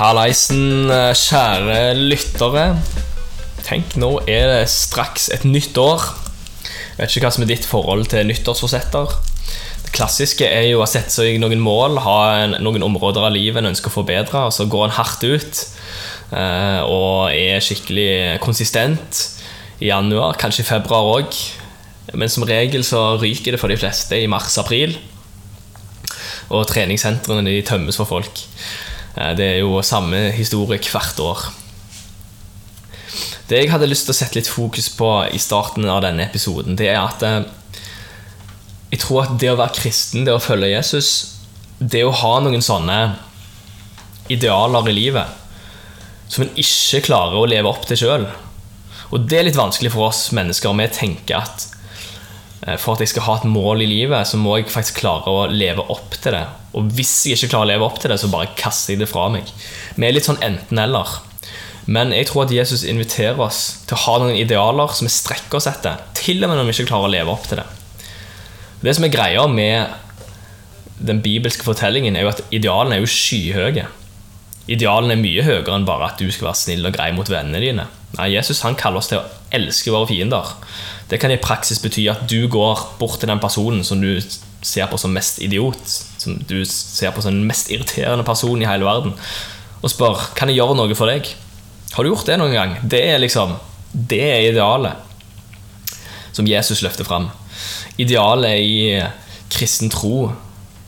Hallaisen, 0.00 0.88
kjære 1.12 1.92
lyttere. 1.92 2.62
Tenk, 3.66 3.98
nå 4.00 4.14
er 4.24 4.46
det 4.48 4.70
straks 4.72 5.26
et 5.34 5.42
nytt 5.44 5.76
år. 5.76 6.06
Jeg 6.64 7.02
vet 7.02 7.12
ikke 7.18 7.26
hva 7.26 7.32
som 7.36 7.44
er 7.44 7.50
ditt 7.50 7.68
forhold 7.68 8.06
til 8.08 8.24
nyttårsforsetter. 8.30 9.12
Det 9.84 9.92
klassiske 9.92 10.48
er 10.48 10.70
jo 10.70 10.80
å 10.80 10.88
sette 10.88 11.12
seg 11.12 11.36
noen 11.42 11.60
mål, 11.60 12.00
ha 12.00 12.16
en, 12.46 12.56
noen 12.64 12.88
områder 12.88 13.28
av 13.28 13.36
livet 13.36 13.60
en 13.60 13.74
ønsker 13.74 13.92
å 13.92 13.98
forbedre, 13.98 14.46
og 14.48 14.56
så 14.56 14.64
går 14.72 14.86
en 14.86 14.96
hardt 14.96 15.28
ut 15.28 15.62
eh, 16.32 16.80
og 16.80 17.36
er 17.36 17.60
skikkelig 17.60 18.40
konsistent 18.40 19.26
i 19.84 19.92
januar, 19.92 20.40
kanskje 20.40 20.64
i 20.64 20.70
februar 20.70 21.12
òg. 21.18 21.42
Men 22.16 22.32
som 22.32 22.48
regel 22.48 22.88
så 22.88 23.18
ryker 23.20 23.52
det 23.52 23.60
for 23.60 23.68
de 23.68 23.76
fleste 23.76 24.16
i 24.16 24.32
mars-april. 24.32 24.96
Og 26.48 26.64
treningssentrene 26.72 27.44
de 27.44 27.60
tømmes 27.68 28.00
for 28.00 28.08
folk. 28.08 28.48
Eh, 29.16 29.32
Det 29.36 29.46
er 29.46 29.58
jo 29.60 29.80
samme 29.82 30.30
historie 30.36 30.78
hvert 30.78 31.20
år. 31.20 31.48
Det 33.48 33.64
jeg 33.64 33.70
hadde 33.72 33.88
lyst 33.90 34.06
til 34.06 34.14
å 34.14 34.18
sette 34.20 34.38
litt 34.38 34.48
fokus 34.48 34.88
på 34.94 35.08
i 35.34 35.38
starten 35.42 35.88
av 35.90 36.04
denne 36.04 36.22
episoden, 36.22 36.76
det 36.78 36.86
er 36.92 37.00
at 37.02 37.22
eh, 37.26 37.42
jeg 38.92 39.00
tror 39.02 39.24
at 39.24 39.34
det 39.38 39.50
å 39.50 39.58
være 39.58 39.74
kristen, 39.74 40.24
det 40.26 40.34
å 40.34 40.42
følge 40.42 40.70
Jesus, 40.70 41.10
det 41.78 42.04
å 42.04 42.14
ha 42.14 42.36
noen 42.42 42.62
sånne 42.62 43.16
idealer 44.30 44.88
i 44.90 44.94
livet 44.94 45.36
som 46.30 46.44
en 46.44 46.54
ikke 46.62 47.02
klarer 47.08 47.38
å 47.40 47.48
leve 47.50 47.70
opp 47.70 47.86
til 47.90 47.98
sjøl. 47.98 48.28
Og 49.10 49.26
det 49.26 49.40
er 49.40 49.46
litt 49.48 49.58
vanskelig 49.58 49.90
for 49.90 50.06
oss 50.12 50.28
mennesker. 50.36 50.74
Vi 50.78 50.86
tenker 50.94 51.40
at 51.40 51.64
eh, 52.66 52.76
for 52.78 52.94
at 52.94 53.02
jeg 53.02 53.10
skal 53.14 53.26
ha 53.26 53.38
et 53.40 53.48
mål 53.50 53.82
i 53.82 53.90
livet, 53.90 54.28
så 54.30 54.38
må 54.38 54.60
jeg 54.60 54.70
faktisk 54.70 55.02
klare 55.02 55.26
å 55.26 55.48
leve 55.50 55.82
opp 55.90 56.14
til 56.22 56.38
det. 56.38 56.44
Og 56.76 56.92
hvis 56.94 57.12
jeg 57.26 57.38
ikke 57.38 57.54
klarer 57.54 57.66
å 57.66 57.70
leve 57.72 57.86
opp 57.88 57.98
til 58.02 58.12
det, 58.12 58.20
så 58.22 58.30
bare 58.30 58.52
kaster 58.58 58.94
jeg 58.94 59.02
det 59.02 59.10
fra 59.10 59.26
meg. 59.32 59.48
Vi 59.96 60.06
er 60.06 60.14
litt 60.14 60.28
sånn 60.28 60.40
enten-eller. 60.44 61.18
Men 61.90 62.12
jeg 62.14 62.28
tror 62.28 62.44
at 62.44 62.54
Jesus 62.54 62.84
inviterer 62.86 63.40
oss 63.42 63.80
til 63.88 63.96
å 63.96 64.02
ha 64.04 64.18
noen 64.22 64.38
idealer 64.38 64.92
som 64.94 65.08
vi 65.08 65.14
strekker 65.14 65.58
oss 65.58 65.66
etter, 65.70 65.98
til 66.14 66.44
og 66.44 66.52
med 66.52 66.60
når 66.60 66.68
vi 66.68 66.76
ikke 66.76 66.90
klarer 66.92 67.08
å 67.08 67.14
leve 67.16 67.32
opp 67.34 67.48
til 67.50 67.62
det. 67.62 67.66
Det 68.84 68.94
som 68.96 69.06
er 69.06 69.12
greia 69.12 69.46
med 69.50 69.96
den 71.00 71.22
bibelske 71.24 71.64
fortellingen, 71.64 72.16
er 72.16 72.26
jo 72.26 72.34
at 72.34 72.44
idealene 72.54 72.98
er 72.98 73.02
jo 73.02 73.10
skyhøye. 73.10 73.86
Idealene 74.70 75.16
er 75.16 75.22
mye 75.22 75.44
høyere 75.46 75.74
enn 75.74 75.88
bare 75.88 76.12
at 76.12 76.20
du 76.20 76.28
skal 76.30 76.50
være 76.50 76.60
snill 76.60 76.86
og 76.86 76.94
grei 76.94 77.08
mot 77.16 77.28
vennene 77.32 77.62
dine. 77.64 77.88
Nei, 78.18 78.28
Jesus 78.34 78.62
han 78.66 78.78
kaller 78.78 79.00
oss 79.00 79.10
til 79.10 79.20
å 79.20 79.26
elske 79.54 79.90
våre 79.90 80.08
fiender. 80.10 80.54
Det 81.10 81.18
kan 81.22 81.32
i 81.34 81.40
praksis 81.42 81.80
bety 81.82 82.06
at 82.12 82.26
du 82.30 82.44
går 82.50 82.84
bort 83.00 83.18
til 83.22 83.30
den 83.32 83.42
personen 83.42 83.82
som 83.86 84.02
du 84.02 84.20
ser 84.62 84.88
på 84.90 84.98
som 85.00 85.14
mest 85.16 85.40
idiot, 85.42 85.80
som 86.20 86.36
du 86.48 86.60
ser 86.68 87.14
på 87.14 87.22
som 87.24 87.34
den 87.34 87.48
mest 87.48 87.70
irriterende 87.72 88.26
personen 88.26 88.64
i 88.64 88.68
hele 88.68 88.88
verden, 88.88 89.14
og 89.80 89.92
spør 89.92 90.20
kan 90.36 90.50
jeg 90.50 90.60
gjøre 90.60 90.76
noe 90.76 90.96
for 90.98 91.10
deg. 91.10 91.28
Har 91.94 92.04
du 92.04 92.12
gjort 92.12 92.28
det 92.28 92.36
noen 92.38 92.54
gang? 92.54 92.76
Det 92.82 93.00
er 93.10 93.18
liksom 93.18 93.56
Det 93.90 94.20
er 94.22 94.52
idealet 94.52 94.94
som 96.30 96.46
Jesus 96.46 96.78
løfter 96.84 97.02
fram. 97.02 97.26
Idealet 97.98 98.60
i 98.62 98.76
kristen 99.50 99.90
tro 99.90 100.30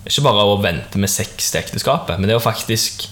ikke 0.06 0.23
bare 0.23 0.45
å 0.47 0.61
vente 0.62 1.00
med 1.03 1.11
sex 1.11 1.50
til 1.50 1.61
ekteskapet, 1.61 2.19
men 2.19 2.28
det 2.28 2.37
er 2.37 2.41
å 2.41 2.45
faktisk 2.45 3.09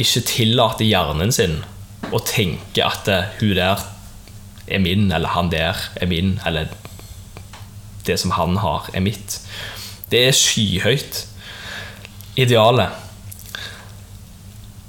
ikke 0.00 0.24
tillate 0.28 0.86
hjernen 0.86 1.32
sin 1.34 1.58
å 2.14 2.20
tenke 2.24 2.84
at 2.84 3.08
eh, 3.10 3.30
hun 3.40 3.56
der 3.58 3.84
er 4.68 4.82
min, 4.84 5.08
eller 5.12 5.32
han 5.34 5.48
der 5.52 5.76
er 5.98 6.10
min, 6.10 6.36
eller 6.46 6.70
det 8.08 8.18
som 8.20 8.34
han 8.36 8.58
har, 8.62 8.88
er 8.94 9.04
mitt. 9.04 9.38
Det 10.10 10.24
er 10.28 10.36
skyhøyt. 10.36 11.22
Idealet. 12.38 13.04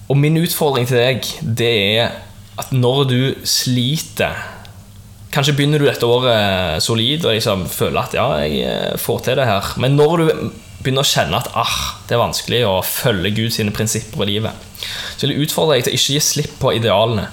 Og 0.10 0.18
min 0.18 0.40
utfordring 0.42 0.88
til 0.90 0.98
deg, 0.98 1.28
det 1.44 1.74
er 2.00 2.16
at 2.60 2.72
når 2.76 3.04
du 3.10 3.20
sliter 3.48 4.48
Kanskje 5.30 5.54
begynner 5.54 5.78
du 5.78 5.86
dette 5.86 6.08
året 6.10 6.82
solid 6.82 7.22
og 7.22 7.36
liksom 7.36 7.68
føler 7.70 8.00
at 8.02 8.16
ja, 8.18 8.24
jeg 8.42 8.64
eh, 8.66 8.96
får 8.98 9.20
til 9.28 9.38
det 9.38 9.46
her. 9.46 9.68
Men 9.78 9.94
når 9.94 10.16
du 10.18 10.24
begynner 10.82 11.06
å 11.06 11.10
kjenne 11.10 11.38
at 11.38 11.52
ah, 11.54 11.76
det 12.10 12.16
er 12.16 12.24
vanskelig 12.24 12.64
å 12.66 12.80
følge 12.82 13.36
Gud 13.38 13.54
sine 13.54 13.74
prinsipper 13.76 14.24
i 14.26 14.32
livet, 14.32 14.66
så 15.14 15.28
vil 15.28 15.36
jeg 15.36 15.46
utfordre 15.46 15.78
deg 15.78 15.86
til 15.86 15.94
å 15.94 16.00
ikke 16.00 16.16
gi 16.16 16.24
slipp 16.26 16.56
på 16.58 16.74
idealene. 16.80 17.28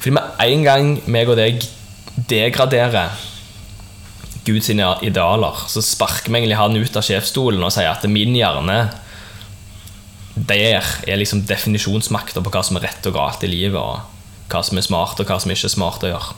Fordi 0.00 0.16
med 0.16 0.42
en 0.42 0.66
gang 0.66 0.90
meg 1.06 1.30
og 1.30 1.38
deg 1.38 1.62
degraderer 2.30 3.14
Guds 4.44 4.70
idealer, 4.70 5.64
så 5.70 5.82
sparker 5.84 6.30
vi 6.30 6.40
egentlig 6.40 6.60
han 6.60 6.76
ut 6.76 6.96
av 6.98 7.06
sjefsstolen 7.06 7.64
og 7.64 7.72
sier 7.74 7.92
at 7.92 8.04
min 8.10 8.36
hjerne 8.36 8.78
der 10.34 10.82
er 11.06 11.18
liksom 11.20 11.44
definisjonsmakta 11.46 12.42
på 12.42 12.52
hva 12.52 12.62
som 12.66 12.78
er 12.78 12.88
rett 12.88 13.06
og 13.06 13.14
galt 13.14 13.44
i 13.46 13.50
livet, 13.50 13.78
og 13.78 14.50
hva 14.50 14.62
som 14.66 14.78
er 14.78 14.86
smart 14.86 15.20
og 15.22 15.30
hva 15.30 15.38
som 15.40 15.52
ikke 15.54 15.68
er 15.68 15.74
smart 15.76 16.04
å 16.04 16.10
gjøre. 16.10 16.34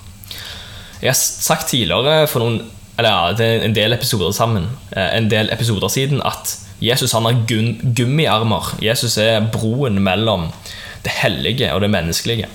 Jeg 1.01 1.11
har 1.11 1.19
sagt 1.19 1.71
tidligere 1.73 2.27
for 2.31 2.45
noen 2.45 2.61
eller 2.97 3.13
ja, 3.13 3.33
det 3.37 3.47
er 3.47 3.65
en 3.67 3.75
del 3.77 3.93
episoder 3.93 4.33
sammen 4.33 4.71
eh, 4.97 5.11
En 5.19 5.27
del 5.29 5.51
episoder 5.53 5.91
siden 5.93 6.23
at 6.25 6.55
Jesus 6.81 7.13
han 7.13 7.27
har 7.29 7.43
gummiarmer. 7.49 8.71
Jesus 8.85 9.19
er 9.21 9.45
broen 9.53 10.01
mellom 10.05 10.51
det 11.05 11.13
hellige 11.23 11.69
og 11.75 11.83
det 11.85 11.91
menneskelige. 11.93 12.49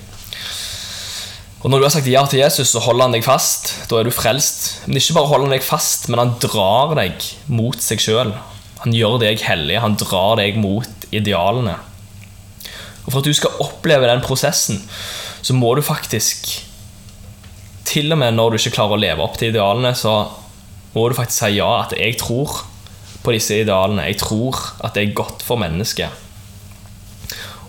Og 1.62 1.70
Når 1.70 1.78
du 1.78 1.84
har 1.86 1.92
sagt 1.94 2.08
ja 2.10 2.24
til 2.26 2.40
Jesus, 2.40 2.72
så 2.74 2.80
holder 2.82 3.06
han 3.06 3.14
deg 3.14 3.22
fast. 3.22 3.68
Da 3.86 4.00
er 4.00 4.08
du 4.08 4.14
frelst. 4.14 4.82
Men 4.88 4.98
ikke 4.98 5.14
bare 5.20 5.30
holder 5.30 5.46
han 5.46 5.54
deg 5.54 5.62
fast, 5.62 6.08
men 6.10 6.18
han 6.18 6.34
drar 6.42 6.96
deg 6.98 7.22
mot 7.54 7.78
seg 7.78 8.02
sjøl. 8.02 8.32
Han 8.82 8.96
gjør 8.96 9.20
deg 9.22 9.44
hellig. 9.46 9.78
Han 9.78 9.94
drar 10.00 10.40
deg 10.42 10.58
mot 10.58 11.06
idealene. 11.14 11.76
Og 13.04 13.12
For 13.12 13.20
at 13.20 13.30
du 13.30 13.38
skal 13.38 13.62
oppleve 13.62 14.10
den 14.10 14.24
prosessen, 14.26 14.82
så 15.42 15.54
må 15.54 15.74
du 15.74 15.82
faktisk 15.82 16.50
Til 17.86 18.14
og 18.14 18.18
med 18.18 18.34
når 18.34 18.50
du 18.50 18.58
ikke 18.58 18.76
klarer 18.78 18.96
å 18.96 19.02
leve 19.02 19.24
opp 19.24 19.34
til 19.38 19.50
idealene, 19.50 19.90
så 19.98 20.30
må 20.94 21.08
du 21.08 21.16
faktisk 21.18 21.44
si 21.44 21.56
ja. 21.58 21.70
At 21.84 21.94
jeg 21.98 22.18
tror 22.18 22.62
på 23.22 23.34
disse 23.34 23.58
idealene. 23.62 24.08
Jeg 24.10 24.18
tror 24.22 24.58
at 24.82 24.94
det 24.96 25.06
er 25.06 25.18
godt 25.18 25.46
for 25.46 25.62
mennesket 25.62 26.10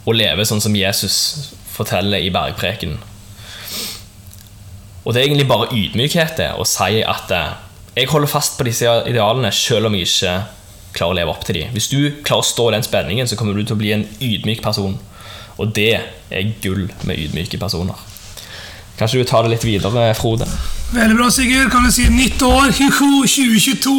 å 0.03 0.13
leve 0.15 0.45
sånn 0.47 0.61
som 0.63 0.73
Jesus 0.75 1.53
forteller 1.75 2.23
i 2.23 2.31
bergprekenen. 2.33 3.12
Og 5.03 5.13
det 5.13 5.21
er 5.21 5.27
egentlig 5.27 5.49
bare 5.49 5.71
ydmykhet 5.75 6.37
det, 6.39 6.49
å 6.55 6.65
si 6.67 7.01
at 7.03 7.31
eh, 7.35 7.55
jeg 7.97 8.09
holder 8.09 8.31
fast 8.31 8.57
på 8.57 8.65
disse 8.67 8.89
idealene 9.09 9.51
selv 9.53 9.89
om 9.89 9.97
jeg 9.97 10.07
ikke 10.07 10.35
klarer 10.93 11.13
å 11.13 11.17
leve 11.17 11.33
opp 11.33 11.43
til 11.45 11.59
dem. 11.59 11.73
Hvis 11.75 11.89
du 11.91 11.99
klarer 12.25 12.45
å 12.45 12.47
stå 12.47 12.69
i 12.69 12.75
den 12.77 12.85
spenningen, 12.85 13.27
så 13.29 13.37
kommer 13.37 13.57
du 13.57 13.65
til 13.65 13.75
å 13.75 13.81
bli 13.81 13.91
en 13.95 14.07
ydmyk 14.23 14.63
person. 14.63 14.95
Og 15.61 15.73
det 15.75 15.91
er 15.93 16.53
gull 16.63 16.87
med 17.05 17.19
ydmyke 17.19 17.59
personer. 17.61 17.99
Kanskje 18.97 19.23
du 19.23 19.27
tar 19.27 19.45
det 19.45 19.55
litt 19.55 19.65
videre, 19.65 20.11
Frode? 20.17 20.47
Veldig 20.93 21.17
bra, 21.17 21.29
Sigurd. 21.33 21.71
Kan 21.73 21.85
du 21.87 21.91
si 21.93 22.05
nytt 22.13 22.41
år, 22.45 22.69
2022. 22.77 23.93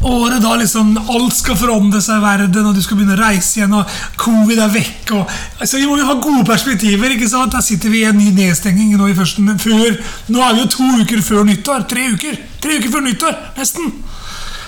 Året 0.00 0.40
da 0.40 0.54
liksom 0.56 0.94
alt 1.12 1.34
skal 1.36 1.58
forandre 1.60 2.00
seg 2.00 2.22
i 2.22 2.24
verden, 2.24 2.68
og 2.70 2.76
du 2.76 2.80
skal 2.80 2.96
begynne 2.96 3.18
å 3.18 3.20
reise 3.20 3.58
igjen, 3.58 3.74
og 3.76 3.96
covid 4.20 4.62
er 4.64 4.70
vekk. 4.72 5.10
Og, 5.18 5.34
altså, 5.60 5.76
vi 5.76 5.88
må 5.90 5.98
jo 6.00 6.06
ha 6.08 6.14
gode 6.16 6.44
perspektiver. 6.48 7.12
ikke 7.12 7.28
sant? 7.28 7.52
Der 7.52 7.64
sitter 7.64 7.92
vi 7.92 8.00
i 8.00 8.08
en 8.08 8.16
ny 8.16 8.30
nedstenging 8.32 8.94
nå 8.96 9.10
i 9.10 9.16
første, 9.16 9.44
før, 9.60 9.98
Nå 10.32 10.40
er 10.46 10.54
vi 10.56 10.62
jo 10.64 10.70
to 10.72 10.86
uker 11.02 11.20
før 11.26 11.44
nyttår. 11.44 11.84
Tre 11.90 12.06
uker 12.14 12.38
Tre 12.60 12.78
uker 12.80 12.92
før 12.92 13.04
nyttår, 13.04 13.36
nesten. 13.56 13.92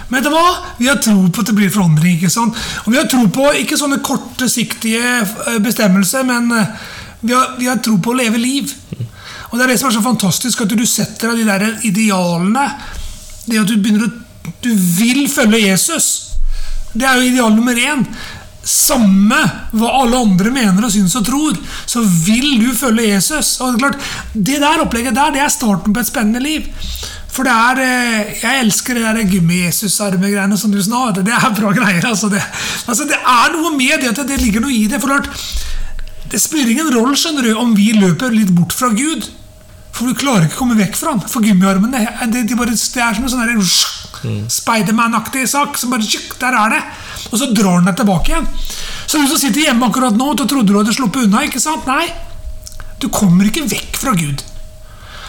Men 0.08 0.18
vet 0.20 0.28
du 0.28 0.34
hva? 0.34 0.48
Vi 0.76 0.88
har 0.90 1.00
tro 1.00 1.14
på 1.32 1.40
at 1.40 1.48
det 1.48 1.56
blir 1.56 1.72
forandring. 1.72 2.18
ikke 2.18 2.30
sant? 2.32 2.58
Og 2.84 2.92
vi 2.92 2.98
har 3.00 3.08
tro 3.08 3.24
på 3.32 3.46
ikke 3.62 3.78
sånne 3.80 4.02
kortsiktige 4.04 5.20
eh, 5.22 5.60
bestemmelser, 5.64 6.26
men 6.28 6.52
eh, 6.56 6.74
vi 7.22 7.32
har, 7.32 7.54
vi 7.56 7.70
har 7.70 7.80
tro 7.80 7.96
på 7.96 8.12
å 8.12 8.18
leve 8.20 8.40
liv. 8.40 8.74
Og 9.48 9.56
det 9.56 9.64
er 9.64 9.72
det 9.72 9.78
som 9.80 9.88
er 9.88 9.96
så 9.96 10.04
fantastisk, 10.04 10.60
at 10.60 10.76
du 10.76 10.84
setter 10.88 11.32
deg 11.32 11.40
de 11.40 11.48
der 11.48 11.86
idealene. 11.88 12.66
Det 13.46 13.60
at 13.62 13.72
du 13.72 13.78
begynner 13.78 14.10
å 14.10 14.21
Du 14.62 14.70
vil 14.74 15.26
følge 15.30 15.66
Jesus. 15.68 16.06
Det 16.92 17.06
er 17.06 17.18
jo 17.18 17.28
ideal 17.30 17.54
nummer 17.56 17.76
én. 17.78 18.04
Samme 18.62 19.38
hva 19.74 19.88
alle 20.02 20.20
andre 20.22 20.52
mener 20.54 20.84
og 20.86 20.92
syns 20.94 21.16
og 21.18 21.24
tror, 21.26 21.56
så 21.86 22.02
vil 22.04 22.60
du 22.62 22.68
følge 22.78 23.08
Jesus. 23.08 23.56
Og 23.60 23.72
Det 23.72 23.74
er 23.74 23.82
klart, 23.86 24.12
det 24.32 24.60
der 24.62 24.84
opplegget 24.84 25.16
der, 25.18 25.34
det 25.34 25.42
er 25.42 25.50
starten 25.50 25.92
på 25.94 26.00
et 26.00 26.10
spennende 26.10 26.42
liv. 26.44 26.68
For 27.32 27.48
det 27.48 27.52
er 27.52 27.78
eh, 27.80 28.32
Jeg 28.42 28.60
elsker 28.60 28.94
det 28.94 29.02
der 29.02 29.30
gummi-Jesus-armegreiene 29.30 30.58
som 30.58 30.72
du 30.72 30.82
sa. 30.84 31.10
Det 31.16 31.24
er 31.26 31.54
bra 31.56 31.72
greier. 31.72 32.06
Altså 32.06 32.28
det, 32.28 32.42
altså 32.86 33.08
det 33.08 33.16
er 33.18 33.56
noe 33.56 33.72
med 33.76 34.02
det 34.02 34.12
at 34.12 34.26
det 34.28 34.40
ligger 34.42 34.60
noe 34.60 34.74
i 34.74 34.86
det. 34.86 35.00
For 35.00 35.08
klart, 35.08 35.30
det 36.30 36.40
spiller 36.40 36.70
ingen 36.70 36.92
rolle 36.94 37.16
skjønner 37.16 37.48
du, 37.48 37.54
om 37.56 37.72
vi 37.76 37.90
løper 37.96 38.34
litt 38.36 38.52
bort 38.54 38.76
fra 38.76 38.92
Gud. 38.92 39.26
For 39.92 40.08
du 40.08 40.16
klarer 40.16 40.46
ikke 40.46 40.60
å 40.60 40.62
komme 40.62 40.78
vekk 40.78 40.94
fra 40.96 41.16
ham. 41.16 41.24
For 41.24 41.44
gummiarmene 41.44 42.04
det, 42.32 42.46
de 42.48 42.56
det 42.56 42.76
er 42.76 43.16
som 43.16 43.26
en 43.26 43.32
sånn 43.32 43.44
mm. 44.24 44.44
Spiderman-aktig 44.50 45.46
sak. 45.50 45.78
som 45.78 45.90
bare, 45.90 46.02
Der 46.40 46.58
er 46.58 46.76
det! 46.76 46.82
Og 47.30 47.38
så 47.38 47.50
drar 47.52 47.80
den 47.80 47.90
deg 47.90 47.96
tilbake 47.96 48.32
igjen. 48.32 48.48
Så 49.06 49.18
du 49.18 49.26
som 49.28 49.38
sitter 49.38 49.68
hjemme 49.68 49.88
akkurat 49.88 50.16
nå 50.16 50.32
og 50.32 50.44
trodde 50.48 50.70
du 50.70 50.78
hadde 50.78 50.94
sluppet 50.94 51.26
unna, 51.26 51.44
ikke 51.46 51.60
sant? 51.62 51.86
Nei. 51.86 52.08
Du 53.02 53.08
kommer 53.08 53.48
ikke 53.48 53.66
vekk 53.68 53.98
fra 53.98 54.14
Gud. 54.16 54.42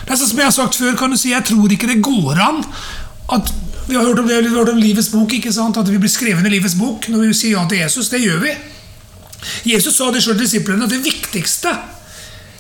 Det 0.04 0.12
er 0.12 0.20
sånn 0.20 0.34
som 0.34 0.42
jeg 0.42 0.50
har 0.50 0.56
sagt 0.56 0.78
før, 0.78 0.96
kan 1.00 1.14
du 1.14 1.18
si, 1.18 1.32
jeg 1.32 1.46
tror 1.48 1.72
ikke 1.72 1.90
det 1.90 2.02
går 2.04 2.40
an 2.44 2.64
at 3.34 3.54
Vi 3.84 3.98
har 3.98 4.06
hørt 4.08 4.20
om, 4.22 4.28
det, 4.28 4.38
vi 4.40 4.48
har 4.48 4.62
hørt 4.62 4.70
om 4.72 4.78
Livets 4.80 5.10
bok, 5.12 5.34
ikke 5.36 5.52
sant? 5.52 5.76
at 5.76 5.90
vi 5.92 5.98
blir 6.00 6.12
skrevet 6.12 6.46
i 6.48 6.52
Livets 6.54 6.78
bok 6.80 7.10
når 7.12 7.26
vi 7.26 7.34
sier 7.36 7.58
ja 7.58 7.64
til 7.68 7.82
Jesus. 7.82 8.08
Det 8.08 8.22
gjør 8.24 8.40
vi. 8.40 8.54
Jesus 9.68 9.98
sa 9.98 10.08
det 10.12 10.22
sjøl 10.24 10.38
til 10.38 10.46
disiplene 10.46 10.88
at 10.88 10.94
det 10.94 11.02
viktigste 11.04 11.74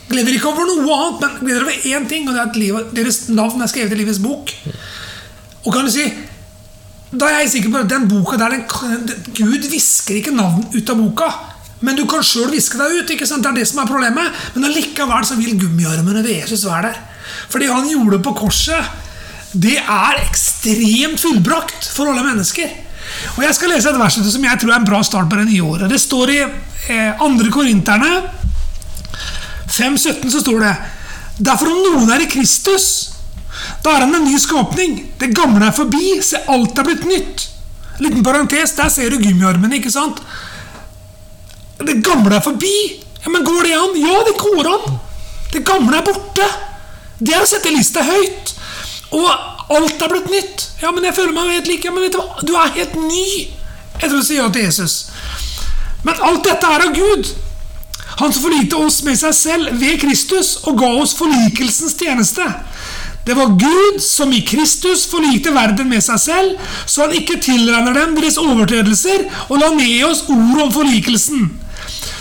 Gleder 0.10 0.36
ikke 0.36 0.50
over 0.52 0.68
noe 0.68 0.96
annet, 0.98 1.22
men 1.40 1.48
gleder 1.48 1.64
over 1.64 1.86
én 1.88 2.08
ting, 2.12 2.28
og 2.28 2.36
det 2.36 2.42
er 2.42 2.50
at 2.50 2.58
livet, 2.60 2.90
deres 2.96 3.22
navn 3.32 3.64
er 3.64 3.70
skrevet 3.72 3.96
i 3.96 4.02
livets 4.02 4.20
bok. 4.22 4.52
Og 5.63 5.74
kan 5.74 5.88
du 5.88 5.92
si 5.92 6.06
Da 7.13 7.30
er 7.30 7.44
jeg 7.44 7.51
sikker 7.54 7.74
på 7.74 7.81
at 7.83 7.89
den 7.92 8.07
boka 8.10 8.38
der 8.42 8.56
den, 8.56 8.63
Gud 9.38 9.68
visker 9.69 10.18
ikke 10.18 10.33
navn 10.33 10.63
ut 10.74 10.89
av 10.89 10.98
boka. 10.98 11.27
Men 11.86 11.98
du 12.00 12.07
kan 12.10 12.24
sjøl 12.25 12.50
viske 12.50 12.80
deg 12.80 13.04
ut. 13.04 13.12
ikke 13.13 13.27
sant? 13.30 13.44
Det 13.44 13.51
er 13.51 13.60
det 13.60 13.68
som 13.69 13.83
er 13.83 13.89
problemet. 13.89 14.39
Men 14.56 14.65
allikevel 14.69 15.27
så 15.27 15.38
vil 15.38 15.60
gummiarmene 15.60 16.24
ved 16.24 16.39
Jesus 16.42 16.65
være 16.65 16.89
der. 16.89 16.98
For 17.51 17.62
det 17.62 17.69
han 17.69 17.86
gjorde 17.89 18.21
på 18.24 18.33
korset, 18.39 18.89
det 19.54 19.75
er 19.77 20.24
ekstremt 20.24 21.21
fullbrakt 21.21 21.92
for 21.94 22.10
alle 22.10 22.25
mennesker. 22.25 22.71
Og 23.38 23.44
Jeg 23.44 23.56
skal 23.56 23.74
lese 23.75 23.92
et 23.92 24.00
vers 24.00 24.18
som 24.18 24.50
jeg 24.50 24.60
tror 24.62 24.74
er 24.74 24.80
en 24.80 24.88
bra 24.88 25.04
start 25.04 25.30
på 25.30 25.38
det 25.38 25.51
nye 25.51 25.63
året. 25.63 25.89
Det 25.92 26.01
står 26.01 26.33
i 26.33 26.39
eh, 26.42 27.21
2. 27.21 27.51
Korinterne 27.54 28.12
5,17 29.69 30.30
så 30.31 30.39
står 30.39 30.60
det 30.63 30.74
Derfor 31.44 31.71
om 31.71 31.80
noen 31.81 32.12
er 32.13 32.24
i 32.24 32.30
Kristus, 32.30 33.12
da 33.84 33.96
er 33.98 34.06
han 34.06 34.16
en 34.16 34.28
ny 34.28 34.38
skapning. 34.40 34.98
Det 35.20 35.34
gamle 35.36 35.68
er 35.68 35.76
forbi, 35.76 36.18
se 36.24 36.40
alt 36.52 36.80
er 36.80 36.88
blitt 36.88 37.08
nytt. 37.08 37.48
Liten 38.00 38.24
parentes, 38.26 38.76
der 38.78 38.90
ser 38.90 39.12
du 39.12 39.20
gummiarmene, 39.22 39.78
ikke 39.78 39.92
sant? 39.92 40.22
Det 41.84 42.00
gamle 42.06 42.38
er 42.38 42.46
forbi. 42.46 42.76
Ja, 43.24 43.32
Men 43.32 43.44
går 43.44 43.64
det 43.64 43.74
an? 43.74 43.98
Ja, 44.00 44.24
det 44.28 44.38
går 44.40 44.70
an. 44.72 45.00
Det 45.54 45.66
gamle 45.66 45.98
er 45.98 46.08
borte. 46.08 46.48
Det 47.20 47.36
er 47.36 47.44
å 47.44 47.48
sette 47.50 47.72
lista 47.72 48.04
høyt. 48.04 48.56
Og 49.14 49.28
alt 49.78 50.02
er 50.02 50.12
blitt 50.12 50.32
nytt. 50.32 50.68
Ja, 50.82 50.92
men 50.92 51.06
jeg 51.08 51.16
føler 51.16 51.36
meg 51.36 51.54
helt 51.54 51.70
lik. 51.72 51.86
Ja, 51.86 51.92
men 51.92 52.08
vet 52.08 52.16
du 52.16 52.20
hva? 52.20 52.44
Du 52.44 52.56
er 52.58 52.74
helt 52.80 52.96
ny 53.00 53.26
etter 54.00 54.18
å 54.18 54.24
si 54.26 54.40
ja 54.40 54.50
til 54.52 54.66
Jesus. 54.66 55.10
Men 56.04 56.20
alt 56.24 56.44
dette 56.48 56.68
er 56.68 56.88
av 56.88 56.96
Gud. 56.96 57.30
Han 58.20 58.34
som 58.34 58.44
forlikte 58.44 58.80
oss 58.80 59.02
med 59.06 59.18
seg 59.18 59.34
selv 59.38 59.80
ved 59.82 60.02
Kristus 60.02 60.58
og 60.68 60.78
ga 60.82 60.90
oss 61.02 61.16
forlikelsens 61.18 61.96
tjeneste. 62.00 62.46
Det 63.25 63.36
var 63.38 63.56
Gud 63.60 64.02
som 64.04 64.34
i 64.36 64.42
Kristus 64.44 65.06
forlikte 65.08 65.54
verden 65.56 65.88
med 65.90 66.04
seg 66.04 66.20
selv, 66.20 66.56
så 66.86 67.06
han 67.06 67.16
ikke 67.16 67.40
tilregner 67.44 67.96
dem 67.96 68.18
deres 68.18 68.40
overtredelser, 68.42 69.28
og 69.48 69.62
la 69.62 69.70
ned 69.78 70.04
oss 70.10 70.25
ordet 70.28 70.66
om 70.66 70.74
forlikelsen. 70.75 71.46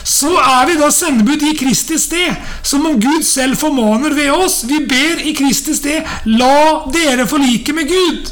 Så 0.05 0.31
er 0.35 0.67
vi 0.67 0.77
da 0.79 0.91
sendebud 0.95 1.43
i 1.47 1.57
Kristi 1.59 1.99
sted, 1.99 2.39
som 2.67 2.87
om 2.87 3.01
Gud 3.03 3.23
selv 3.27 3.59
formaner 3.59 4.15
ved 4.15 4.31
oss. 4.35 4.63
Vi 4.67 4.79
ber 4.87 5.23
i 5.27 5.35
Kristi 5.39 5.75
sted, 5.79 6.07
la 6.27 6.87
dere 6.95 7.27
forlike 7.31 7.75
med 7.75 7.91
Gud. 7.91 8.31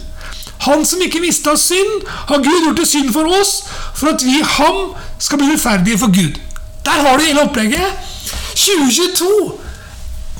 Han 0.67 0.84
som 0.84 1.00
ikke 1.02 1.22
visste 1.25 1.50
av 1.50 1.58
synd, 1.58 2.05
har 2.28 2.43
Gud 2.44 2.67
gjort 2.67 2.82
til 2.82 2.90
synd 2.90 3.12
for 3.14 3.31
oss, 3.38 3.55
for 3.96 4.12
at 4.12 4.22
vi 4.26 4.43
ham 4.58 4.93
skal 5.19 5.40
bli 5.40 5.50
rettferdige 5.55 5.99
for 5.99 6.12
Gud. 6.14 6.38
Der 6.84 7.02
har 7.06 7.17
du 7.17 7.25
hele 7.25 7.46
opplegget. 7.46 8.06
2022 8.55 9.69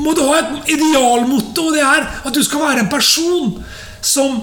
må 0.01 0.15
du 0.17 0.23
ha 0.27 0.41
et 0.41 0.73
idealmotto, 0.75 1.69
og 1.69 1.77
det 1.77 1.85
er 1.85 2.09
at 2.27 2.35
du 2.35 2.43
skal 2.45 2.65
være 2.65 2.85
en 2.85 2.93
person 2.93 3.55
som 4.01 4.41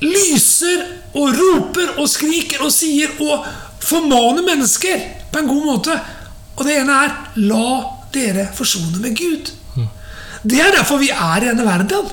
lyser 0.00 0.84
og 1.16 1.34
roper 1.36 1.96
og 1.98 2.08
skriker 2.08 2.62
og 2.64 2.72
sier 2.72 3.12
og 3.24 3.46
formaner 3.84 4.44
mennesker 4.46 5.02
på 5.32 5.40
en 5.40 5.50
god 5.50 5.64
måte. 5.66 5.96
Og 6.56 6.66
det 6.66 6.76
ene 6.80 6.92
er 7.04 7.16
'la 7.36 7.84
dere 8.12 8.48
forsone 8.54 9.00
med 9.00 9.16
Gud'. 9.16 9.50
Det 10.42 10.60
er 10.60 10.72
derfor 10.72 10.96
vi 10.98 11.10
er 11.10 11.42
i 11.42 11.48
denne 11.48 11.64
verden. 11.64 12.06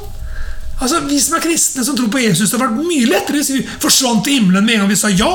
Altså, 0.82 1.00
Vi 1.00 1.20
som 1.20 1.38
er 1.38 1.42
kristne 1.42 1.86
som 1.86 1.98
tror 1.98 2.10
på 2.12 2.22
Jesus, 2.22 2.52
det 2.52 2.60
har 2.60 2.68
vært 2.68 2.86
mye 2.86 3.06
lettere 3.10 3.40
hvis 3.40 3.54
vi 3.56 3.70
forsvant 3.82 4.24
til 4.26 4.34
himmelen 4.34 4.66
med 4.66 4.74
en 4.74 4.80
gang 4.80 4.90
vi 4.90 5.00
sa 5.00 5.08
ja. 5.08 5.34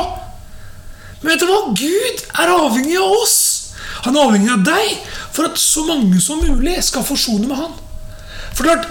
Men 1.22 1.32
vet 1.32 1.40
du 1.40 1.46
hva? 1.46 1.74
Gud 1.78 2.22
er 2.42 2.52
avhengig 2.52 2.98
av 2.98 3.16
oss. 3.22 3.38
Han 4.04 4.16
er 4.16 4.22
avhengig 4.26 4.52
av 4.52 4.64
deg 4.66 4.96
for 5.32 5.48
at 5.48 5.58
så 5.58 5.84
mange 5.86 6.20
som 6.20 6.42
mulig 6.44 6.76
skal 6.84 7.04
forsone 7.04 7.48
med 7.48 7.56
han. 7.56 7.72
For 8.52 8.64
klart, 8.64 8.88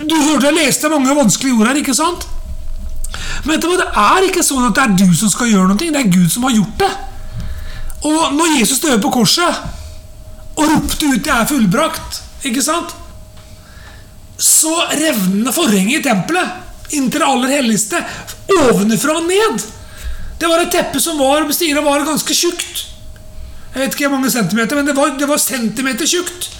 Du 0.00 0.14
hørte 0.16 0.48
jeg 0.48 0.56
leste 0.56 0.88
mange 0.88 1.12
vanskelige 1.12 1.58
ord 1.60 1.66
her, 1.68 1.76
ikke 1.76 1.92
sant? 1.92 2.22
Men 3.44 3.60
det 3.60 3.68
er 3.84 4.24
ikke 4.24 4.44
sånn 4.44 4.64
at 4.64 4.78
det 4.78 4.84
er 4.86 4.94
du 4.96 5.16
som 5.16 5.28
skal 5.28 5.50
gjøre 5.50 5.68
noe. 5.68 5.76
Det 5.76 5.90
er 5.92 6.08
Gud 6.08 6.30
som 6.32 6.46
har 6.46 6.54
gjort 6.54 6.80
det. 6.80 6.90
Og 8.08 8.32
når 8.32 8.54
Jesus 8.58 8.80
døde 8.80 9.00
på 9.02 9.12
korset 9.12 9.60
og 10.56 10.64
ropte 10.70 11.06
ut 11.06 11.26
'Jeg 11.26 11.36
er 11.36 11.46
fullbrakt', 11.46 12.20
ikke 12.44 12.62
sant? 12.62 12.94
Så 14.38 14.72
revna 14.88 15.52
forhenget 15.52 16.00
i 16.00 16.08
tempelet 16.08 16.48
inn 16.96 17.10
til 17.10 17.20
det 17.20 17.28
aller 17.28 17.48
helligste 17.48 18.00
ovenfra 18.48 19.16
og 19.16 19.28
ned. 19.28 19.66
Det 20.40 20.48
var 20.48 20.62
et 20.62 20.72
teppe 20.72 21.00
som 21.00 21.18
var, 21.18 21.44
var 21.44 22.04
ganske 22.04 22.34
tjukt. 22.34 22.89
Jeg 23.74 23.82
vet 23.82 23.94
ikke 23.94 24.08
hvor 24.08 24.18
mange 24.18 24.32
centimeter, 24.32 24.76
men 24.76 24.88
det 24.88 24.96
var, 24.96 25.12
det 25.18 25.28
var 25.30 25.42
centimeter 25.42 26.08
tjukt. 26.08 26.50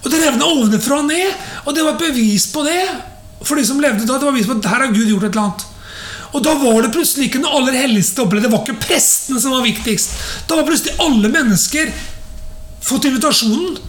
Og 0.00 0.08
det 0.12 0.20
revna 0.22 0.46
ovenfra 0.48 1.00
og 1.02 1.10
ned, 1.10 1.34
og 1.66 1.74
det 1.76 1.84
var 1.84 1.96
et 1.96 2.04
bevis 2.06 2.46
på 2.54 2.62
det. 2.64 2.80
For 3.42 3.58
de 3.58 3.64
som 3.66 3.80
levde 3.82 4.06
da, 4.06 4.16
det 4.16 4.28
var 4.28 4.32
bevis 4.32 4.48
på 4.48 4.56
at 4.58 4.70
her 4.70 4.84
har 4.86 4.94
Gud 4.94 5.08
gjort 5.08 5.26
et 5.26 5.34
eller 5.34 5.48
annet. 5.48 5.66
Og 6.30 6.44
da 6.46 6.54
var 6.60 6.84
det 6.84 6.92
plutselig 6.94 7.26
ikke 7.26 7.40
den 7.42 7.50
aller 7.50 7.74
helligste 7.74 8.22
opplevd. 8.22 8.46
Det 8.46 8.52
var 8.52 8.62
ikke 8.62 8.86
prestene 8.86 9.40
som 9.42 9.54
var 9.56 9.66
viktigst. 9.66 10.12
Da 10.46 10.58
var 10.58 10.68
plutselig 10.68 10.94
alle 11.02 11.30
mennesker 11.32 11.90
fått 12.86 13.08
invitasjonen. 13.10 13.80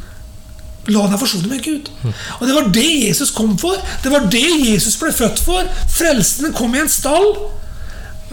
La 0.90 1.06
deg 1.06 1.22
forsone 1.22 1.52
med 1.52 1.62
Gud. 1.62 1.92
Og 2.40 2.48
det 2.48 2.56
var 2.56 2.72
det 2.74 2.88
Jesus 2.88 3.30
kom 3.36 3.54
for. 3.62 3.78
Det 4.02 4.10
var 4.10 4.26
det 4.34 4.42
Jesus 4.42 4.98
ble 4.98 5.14
født 5.14 5.44
for. 5.46 5.70
Frelsen 5.94 6.56
kom 6.58 6.74
i 6.74 6.82
en 6.82 6.90
stall. 6.90 7.30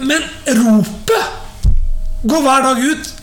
Men 0.01 0.25
ropet 0.57 2.25
går 2.25 2.45
hver 2.47 2.65
dag 2.65 2.83
ut. 2.89 3.13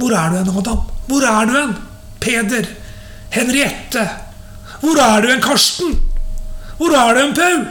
Hvor 0.00 0.16
er 0.16 0.30
du 0.30 0.38
hen, 0.38 0.48
Adam? 0.58 0.80
Hvor 1.06 1.26
er 1.28 1.44
du 1.44 1.52
hen? 1.58 1.74
Peder. 2.20 2.68
Henriette. 3.30 4.08
Hvor 4.80 4.96
er 5.02 5.20
du 5.20 5.28
hen, 5.28 5.42
Karsten? 5.44 5.98
Hvor 6.78 6.96
er 6.96 7.14
du 7.14 7.20
hen, 7.20 7.34
Paul? 7.36 7.66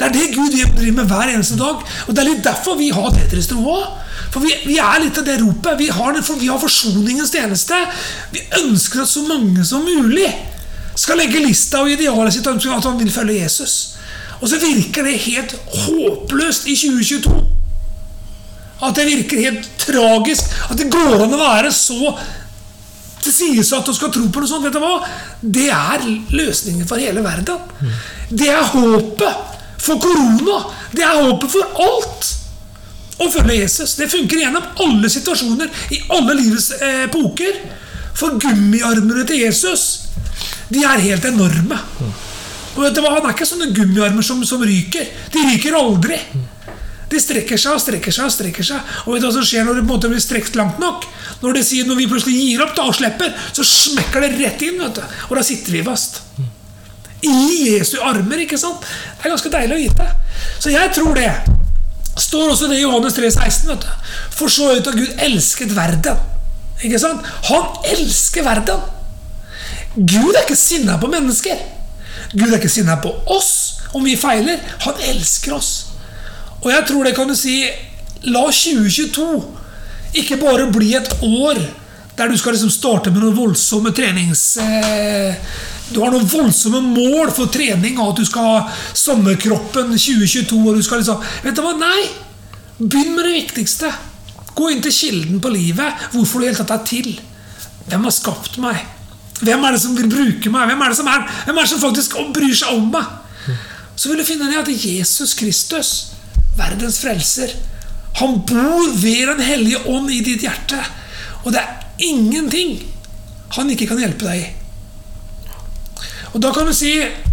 Det 0.00 0.06
er 0.08 0.12
det 0.12 0.34
Gud 0.34 0.54
driver 0.78 0.92
med 0.92 1.04
hver 1.04 1.28
eneste 1.34 1.58
dag. 1.58 1.82
Og 2.08 2.16
Det 2.16 2.18
er 2.18 2.28
litt 2.30 2.44
derfor 2.44 2.78
vi 2.78 2.88
har 2.90 3.10
Tetris-tro 3.12 3.60
òg. 3.60 3.86
For 4.32 4.40
vi, 4.40 4.52
vi, 4.64 4.78
er 4.80 5.02
litt 5.02 5.18
av 5.20 5.26
det 5.26 5.36
ropet. 5.42 5.76
Vi 5.78 5.90
har, 5.92 6.14
det, 6.16 6.24
vi 6.40 6.48
har 6.48 6.58
forsoningens 6.58 7.32
tjeneste. 7.34 7.76
Vi 8.32 8.42
ønsker 8.62 9.02
at 9.02 9.10
så 9.10 9.22
mange 9.28 9.64
som 9.66 9.84
mulig 9.84 10.28
skal 10.96 11.20
legge 11.20 11.42
lista 11.44 11.82
og 11.84 11.92
idealet 11.92 12.34
sitt 12.34 12.48
at 12.48 12.84
han 12.88 12.98
vil 12.98 13.12
følge 13.12 13.42
Jesus. 13.42 13.76
Og 14.40 14.48
så 14.48 14.58
virker 14.58 15.04
det 15.04 15.18
helt 15.26 15.54
håpløst 15.84 16.66
i 16.66 16.76
2022. 16.76 17.59
At 18.80 18.96
det 18.96 19.06
virker 19.08 19.42
helt 19.44 19.66
tragisk. 19.80 20.52
At 20.70 20.78
det 20.80 20.90
går 20.92 21.24
an 21.26 21.36
å 21.36 21.40
være 21.40 21.72
så 21.74 22.14
tilsidesatt 23.20 23.88
og 23.90 23.96
skal 23.96 24.12
tro 24.14 24.26
på 24.32 24.42
noe 24.42 24.48
sånt. 24.48 24.64
Vet 24.64 24.76
du 24.76 24.80
hva? 24.82 24.96
Det 25.40 25.68
er 25.74 26.04
løsningen 26.36 26.88
for 26.88 27.02
hele 27.02 27.24
verden. 27.24 27.60
Det 28.30 28.48
er 28.48 28.64
håpet 28.72 29.56
for 29.80 30.00
korona. 30.00 30.62
Det 30.92 31.04
er 31.04 31.20
håpet 31.26 31.52
for 31.52 31.82
alt. 31.86 32.30
Å 33.20 33.28
følge 33.28 33.58
Jesus. 33.58 33.98
Det 34.00 34.08
funker 34.08 34.40
gjennom 34.40 34.64
alle 34.80 35.10
situasjoner, 35.12 35.68
i 35.92 36.00
alle 36.16 36.38
livets 36.38 36.70
epoker. 37.04 37.58
For 38.16 38.40
gummiarmene 38.40 39.26
til 39.28 39.44
Jesus, 39.44 40.06
de 40.72 40.82
er 40.84 41.04
helt 41.04 41.24
enorme. 41.28 41.76
Og 42.76 42.80
vet 42.84 42.96
du 42.96 43.02
hva? 43.02 43.12
Han 43.18 43.26
er 43.28 43.34
ikke 43.34 43.48
sånne 43.48 43.70
gummiarmer 43.76 44.24
som, 44.24 44.40
som 44.46 44.62
ryker. 44.64 45.08
De 45.34 45.44
ryker 45.50 45.76
aldri. 45.76 46.16
De 47.10 47.18
strekker 47.18 47.58
seg 47.58 47.74
og 47.74 47.82
strekker 47.82 48.14
seg. 48.14 48.28
Og 48.28 48.34
strekker 48.34 48.66
seg 48.66 48.92
Og 49.04 49.14
vet 49.14 49.24
du 49.24 49.26
hva 49.26 49.34
som 49.34 49.46
skjer 49.46 49.66
når 49.66 49.80
det 49.80 49.86
på 49.88 49.98
en 49.98 50.12
blir 50.14 50.22
strekt 50.22 50.58
langt 50.58 50.78
nok? 50.82 51.06
Når, 51.42 51.60
sier, 51.66 51.88
når 51.88 51.98
vi 51.98 52.08
plutselig 52.10 52.36
gir 52.38 52.62
opp 52.64 52.76
da, 52.76 52.86
og 52.86 52.96
slipper, 52.96 53.32
så 53.56 53.66
smekker 53.66 54.26
det 54.26 54.34
rett 54.38 54.66
inn. 54.66 54.78
vet 54.82 55.00
du 55.00 55.02
Og 55.30 55.38
da 55.38 55.44
sitter 55.46 55.74
vi 55.74 55.84
fast. 55.86 56.22
I 57.20 57.34
Jesu 57.74 57.98
armer. 58.00 58.44
ikke 58.46 58.58
sant? 58.60 58.84
Det 58.84 59.26
er 59.26 59.34
ganske 59.34 59.52
deilig 59.52 59.76
å 59.76 59.80
vite. 59.80 60.06
Så 60.60 60.72
jeg 60.72 60.92
tror 60.96 61.14
det. 61.18 61.32
står 62.20 62.50
også 62.52 62.68
det 62.68 62.78
i 62.78 62.82
Johannes 62.82 63.14
3, 63.16 63.30
16. 63.30 63.68
vet 63.70 63.84
du 63.84 63.90
For 64.36 64.48
så 64.52 64.70
ut 64.76 64.86
at 64.86 64.96
Gud 64.96 65.26
elsket 65.26 65.74
verden. 65.76 66.16
Ikke 66.80 66.98
sant? 67.00 67.26
Han 67.50 67.84
elsker 67.92 68.44
verden. 68.44 68.80
Gud 69.96 70.34
er 70.34 70.44
ikke 70.44 70.56
sinna 70.56 70.96
på 71.00 71.10
mennesker. 71.10 71.58
Gud 72.32 72.48
er 72.52 72.58
ikke 72.60 72.72
sinna 72.72 72.96
på 73.02 73.10
oss 73.26 73.80
om 73.92 74.04
vi 74.06 74.16
feiler. 74.16 74.60
Han 74.86 75.00
elsker 75.10 75.56
oss. 75.56 75.89
Og 76.60 76.70
jeg 76.72 76.86
tror 76.88 77.06
det 77.06 77.16
kan 77.16 77.30
du 77.30 77.36
si 77.38 77.62
La 78.28 78.42
2022 78.52 79.28
ikke 80.20 80.40
bare 80.40 80.66
bli 80.74 80.92
et 80.98 81.12
år 81.22 81.60
der 82.18 82.28
du 82.28 82.36
skal 82.36 82.52
liksom 82.52 82.72
starte 82.72 83.12
med 83.12 83.22
noen 83.22 83.36
voldsomme 83.36 83.94
trenings... 83.96 84.42
Eh, 84.60 85.52
du 85.90 85.98
har 85.98 86.12
noen 86.12 86.28
voldsomme 86.28 86.78
mål 86.84 87.32
for 87.34 87.50
trening, 87.50 87.96
og 87.98 88.12
at 88.12 88.20
du 88.20 88.26
skal 88.28 88.44
ha 88.46 88.58
sommerkroppen 88.94 89.88
2022. 89.96 90.58
og 90.60 90.76
du 90.78 90.84
skal 90.86 91.00
liksom, 91.02 91.24
Vet 91.42 91.56
du 91.56 91.64
hva? 91.64 91.72
Nei! 91.80 92.04
Begynn 92.78 93.16
med 93.16 93.26
det 93.26 93.32
viktigste. 93.40 93.90
Gå 94.54 94.68
inn 94.70 94.84
til 94.84 94.94
kilden 94.94 95.40
på 95.42 95.50
livet. 95.50 96.06
Hvorfor 96.12 96.38
du 96.38 96.46
i 96.46 96.50
hele 96.50 96.60
tatt 96.60 96.76
er 96.76 96.84
til. 96.86 97.10
Hvem 97.88 98.06
har 98.06 98.14
skapt 98.14 98.60
meg? 98.62 98.84
Hvem 99.40 99.66
er 99.66 99.74
det 99.74 99.82
som 99.82 99.96
vil 99.98 100.12
bruke 100.12 100.52
meg? 100.52 100.70
Hvem 100.70 100.84
er 100.84 100.92
det 100.92 101.00
som, 101.00 101.10
er, 101.10 101.26
hvem 101.48 101.58
er 101.58 101.66
det 101.66 101.72
som 101.72 101.82
faktisk 101.82 102.16
bryr 102.36 102.54
seg 102.60 102.76
om 102.76 102.86
meg? 102.94 103.58
Så 103.96 104.12
vil 104.12 104.22
du 104.22 104.28
finne 104.28 104.46
ned 104.46 104.62
at 104.62 104.70
Jesus 104.70 105.34
Kristus 105.34 105.94
verdens 106.60 107.00
frelser. 107.02 107.52
Han 108.20 108.40
bor 108.46 108.94
ved 109.00 109.26
Den 109.32 109.42
hellige 109.44 109.82
ånd 109.88 110.10
i 110.12 110.20
ditt 110.24 110.44
hjerte. 110.44 110.78
Og 111.44 111.52
det 111.54 111.60
er 111.62 111.76
ingenting 112.04 112.80
han 113.56 113.70
ikke 113.72 113.88
kan 113.90 113.98
hjelpe 113.98 114.26
deg 114.28 114.42
i. 114.44 114.48
Og 116.30 116.42
da 116.42 116.52
kan 116.54 116.68
du 116.68 116.74
si 116.76 116.92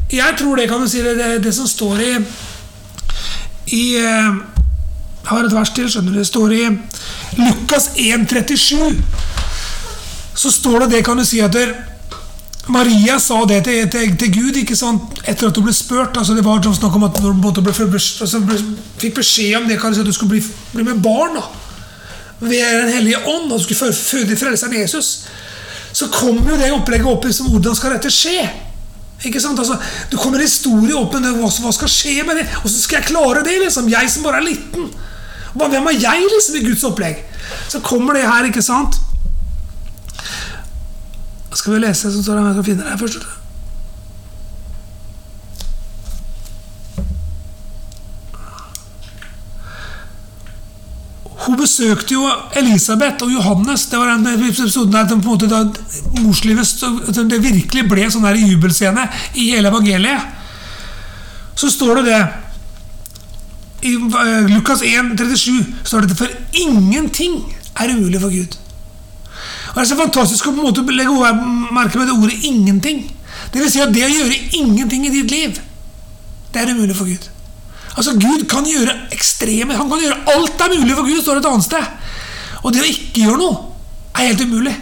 Jeg 0.10 0.38
tror 0.40 0.58
det 0.58 0.70
kan 0.70 0.82
du 0.82 0.88
si 0.90 1.04
det, 1.04 1.18
det, 1.20 1.44
det 1.44 1.52
som 1.54 1.68
står 1.68 2.00
i 2.02 2.12
I 3.76 3.84
eh, 4.00 4.38
Jeg 5.22 5.28
har 5.28 5.44
et 5.44 5.54
vers 5.54 5.74
til, 5.76 5.90
skjønner 5.92 6.16
du. 6.16 6.22
Det 6.22 6.28
står 6.30 6.54
i 6.56 6.64
Lukas 7.38 7.90
1,37. 8.00 8.96
Så 10.38 10.52
står 10.52 10.86
det 10.86 10.90
det, 10.96 11.04
kan 11.06 11.20
du 11.20 11.26
si, 11.28 11.42
at 11.44 11.52
Maria 12.68 13.16
sa 13.20 13.46
det 13.48 13.62
til, 13.64 13.86
til, 13.92 14.18
til, 14.20 14.32
Gud 14.34 14.58
ikke 14.60 14.76
sant? 14.76 15.22
etter 15.24 15.48
at 15.48 15.56
hun 15.56 15.68
ble 15.68 15.74
spurt. 15.76 16.18
altså 16.20 16.36
Det 16.36 16.44
var 16.46 16.60
sånn 16.64 16.76
snakk 16.76 16.98
om 17.00 17.08
at 17.08 17.22
når 17.24 17.36
hun 17.36 17.42
ble, 17.64 17.84
altså 17.88 18.42
ble, 18.44 18.60
fikk 19.00 19.20
beskjed 19.22 19.56
om 19.62 19.68
det, 19.70 19.80
at 19.80 20.06
du 20.06 20.14
skulle 20.16 20.36
bli, 20.36 20.44
bli 20.74 20.88
med 20.88 21.02
barn 21.04 21.38
da, 21.40 21.46
ved 22.40 22.60
Den 22.60 22.94
hellige 22.94 23.24
ånd, 23.24 23.52
og 23.52 23.58
du 23.58 23.64
skulle 23.64 23.94
føde 23.94 24.38
frelseren 24.38 24.76
Jesus. 24.78 25.28
Så 25.96 26.10
kommer 26.14 26.52
jo 26.54 26.60
det 26.60 26.74
opplegget 26.76 27.10
opp 27.10 27.26
som 27.34 27.48
hvordan 27.50 27.76
skal 27.76 27.96
dette 27.96 28.12
skje? 28.14 28.42
Ikke 29.26 29.42
sant? 29.42 29.58
Altså, 29.58 29.80
det 30.12 30.20
kommer 30.22 30.44
historie 30.44 30.94
opp 30.94 31.16
med 31.18 31.40
hva, 31.40 31.50
hva 31.50 31.74
skal 31.74 31.90
skje 31.90 32.22
med 32.28 32.38
det. 32.38 32.46
Og 32.62 32.70
så 32.70 32.84
skal 32.84 33.00
jeg 33.00 33.10
klare 33.14 33.42
det, 33.48 33.56
liksom. 33.64 33.90
Jeg 33.90 34.12
som 34.14 34.28
bare 34.28 34.44
er 34.44 34.50
liten. 34.52 34.92
Hvem 35.58 35.90
er 35.90 35.98
jeg 35.98 36.28
liksom 36.30 36.60
i 36.60 36.66
Guds 36.68 36.86
opplegg? 36.86 37.24
Så 37.72 37.82
kommer 37.82 38.14
det 38.14 38.28
her, 38.28 38.46
ikke 38.46 38.62
sant? 38.62 39.00
Skal 41.54 41.74
vi 41.74 41.80
lese, 41.80 42.12
som 42.12 42.24
står 42.24 42.40
her, 42.40 42.48
jeg 42.50 42.58
skal 42.58 42.66
finne 42.72 42.88
det 42.88 43.00
først. 43.00 43.28
Hun 51.48 51.56
besøkte 51.56 52.14
jo 52.14 52.28
Elisabeth 52.60 53.24
og 53.24 53.32
Johannes. 53.32 53.86
Det 53.88 54.00
var 54.00 54.18
den 54.18 54.50
episoden 54.50 54.92
der 54.92 55.08
på 55.08 55.16
en 55.16 55.24
måte 55.24 55.48
da 55.48 55.64
det 55.64 57.40
virkelig 57.44 57.86
ble 57.88 58.10
sånn 58.12 58.28
der 58.28 58.42
jubelscene 58.42 59.08
i 59.40 59.54
hele 59.54 59.72
evangeliet. 59.72 60.36
Så 61.58 61.72
står 61.72 62.02
det 62.02 62.12
det 62.12 62.20
I 63.88 63.94
eh, 63.96 64.50
Lukas 64.52 64.84
1, 64.84 65.16
37 65.18 65.88
står 65.88 66.10
det 66.10 66.18
for 66.20 66.28
ingenting 66.52 67.40
er 67.80 67.96
umulig 67.96 68.22
for 68.22 68.34
Gud. 68.34 68.58
Det 69.78 69.84
er 69.84 69.90
så 69.92 69.96
fantastisk 70.00 70.48
å 70.50 70.52
på 70.56 70.64
en 70.64 70.72
måte 70.72 70.82
legge 70.90 71.34
merke 71.70 72.00
med 72.00 72.08
det 72.10 72.16
ordet 72.18 72.38
'ingenting'. 72.42 73.04
Det 73.54 73.62
vil 73.62 73.70
si 73.70 73.80
at 73.80 73.94
det 73.94 74.08
å 74.08 74.10
gjøre 74.10 74.38
ingenting 74.58 75.06
i 75.06 75.12
ditt 75.14 75.30
liv, 75.32 75.60
det 76.52 76.62
er 76.62 76.72
umulig 76.74 76.96
for 76.96 77.06
Gud. 77.06 77.28
Altså 77.94 78.16
Gud 78.18 78.48
kan 78.50 78.66
gjøre 78.66 78.94
ekstreme 79.12 79.76
Han 79.78 79.90
kan 79.90 80.02
gjøre 80.02 80.34
alt 80.34 80.62
er 80.62 80.74
mulig 80.80 80.96
for 80.96 81.06
Gud, 81.06 81.22
står 81.22 81.38
det 81.38 81.46
et 81.46 81.52
annet 81.52 81.66
sted. 81.66 81.86
Og 82.64 82.74
det 82.74 82.82
å 82.82 82.90
ikke 82.90 83.22
gjøre 83.22 83.38
noe 83.38 83.58
er 84.16 84.32
helt 84.32 84.42
umulig. 84.42 84.74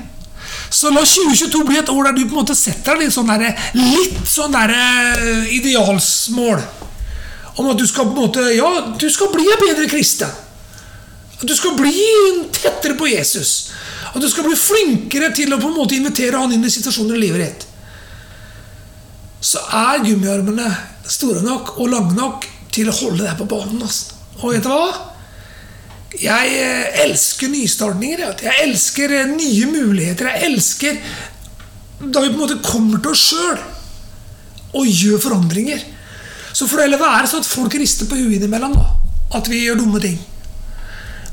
Så 0.69 0.89
la 0.89 1.03
2022 1.03 1.63
bli 1.67 1.77
et 1.77 1.91
år 1.91 2.03
der 2.03 2.15
du 2.15 2.23
på 2.23 2.35
en 2.35 2.41
måte 2.45 2.55
setter 2.55 2.95
deg 2.95 3.05
litt 3.05 3.15
sånn 3.15 3.27
der, 3.27 3.51
litt 3.75 4.23
sånn 4.27 4.55
der 4.55 4.71
eh, 4.75 5.51
idealsmål. 5.59 6.63
Om 7.59 7.69
at 7.71 7.79
du 7.79 7.85
skal 7.87 8.07
på 8.07 8.15
en 8.15 8.23
måte 8.29 8.47
Ja, 8.55 8.95
du 8.95 9.09
skal 9.11 9.31
bli 9.35 9.43
en 9.43 9.61
bedre 9.67 9.91
kristen. 9.91 10.31
At 11.35 11.47
du 11.47 11.55
skal 11.55 11.75
bli 11.77 11.93
tettere 12.55 12.95
på 12.97 13.09
Jesus. 13.11 13.71
At 14.13 14.21
du 14.23 14.27
skal 14.31 14.47
bli 14.47 14.55
flinkere 14.55 15.31
til 15.35 15.51
å 15.51 15.59
på 15.59 15.69
en 15.71 15.77
måte 15.77 15.97
invitere 15.97 16.39
han 16.39 16.53
inn 16.55 16.63
i 16.63 16.71
situasjoner 16.71 17.17
i 17.17 17.23
livet 17.25 17.43
ditt. 17.43 17.65
Så 19.45 19.61
er 19.75 20.03
gummiarmene 20.05 20.69
store 21.05 21.43
nok 21.45 21.75
og 21.75 21.91
lange 21.91 22.15
nok 22.17 22.47
til 22.73 22.89
å 22.89 22.95
holde 22.95 23.25
deg 23.25 23.35
på 23.39 23.49
banen. 23.51 23.83
Og 24.41 24.53
vet 24.53 24.63
du 24.65 24.71
hva? 24.71 25.11
Jeg 26.15 26.51
eh, 26.61 26.99
elsker 27.03 27.51
nystartninger. 27.51 28.23
Jeg 28.45 28.67
elsker 28.69 29.13
eh, 29.19 29.31
nye 29.35 29.67
muligheter. 29.67 30.31
Jeg 30.31 30.51
elsker 30.53 31.01
da 31.99 32.21
vi 32.21 32.29
på 32.31 32.35
en 32.35 32.41
måte 32.41 32.61
kommer 32.63 33.01
til 33.01 33.11
oss 33.11 33.25
sjøl 33.31 33.59
og 34.75 34.87
gjør 34.87 35.21
forandringer. 35.23 35.83
Så 36.55 36.67
får 36.67 36.79
det 36.79 36.87
heller 36.87 37.03
være 37.03 37.29
sånn 37.31 37.43
at 37.43 37.49
folk 37.49 37.75
rister 37.79 38.07
på 38.07 38.17
huet 38.19 38.37
innimellom. 38.37 38.75
At 39.35 39.49
vi 39.51 39.65
gjør 39.65 39.81
dumme 39.81 39.99
ting. 40.03 40.17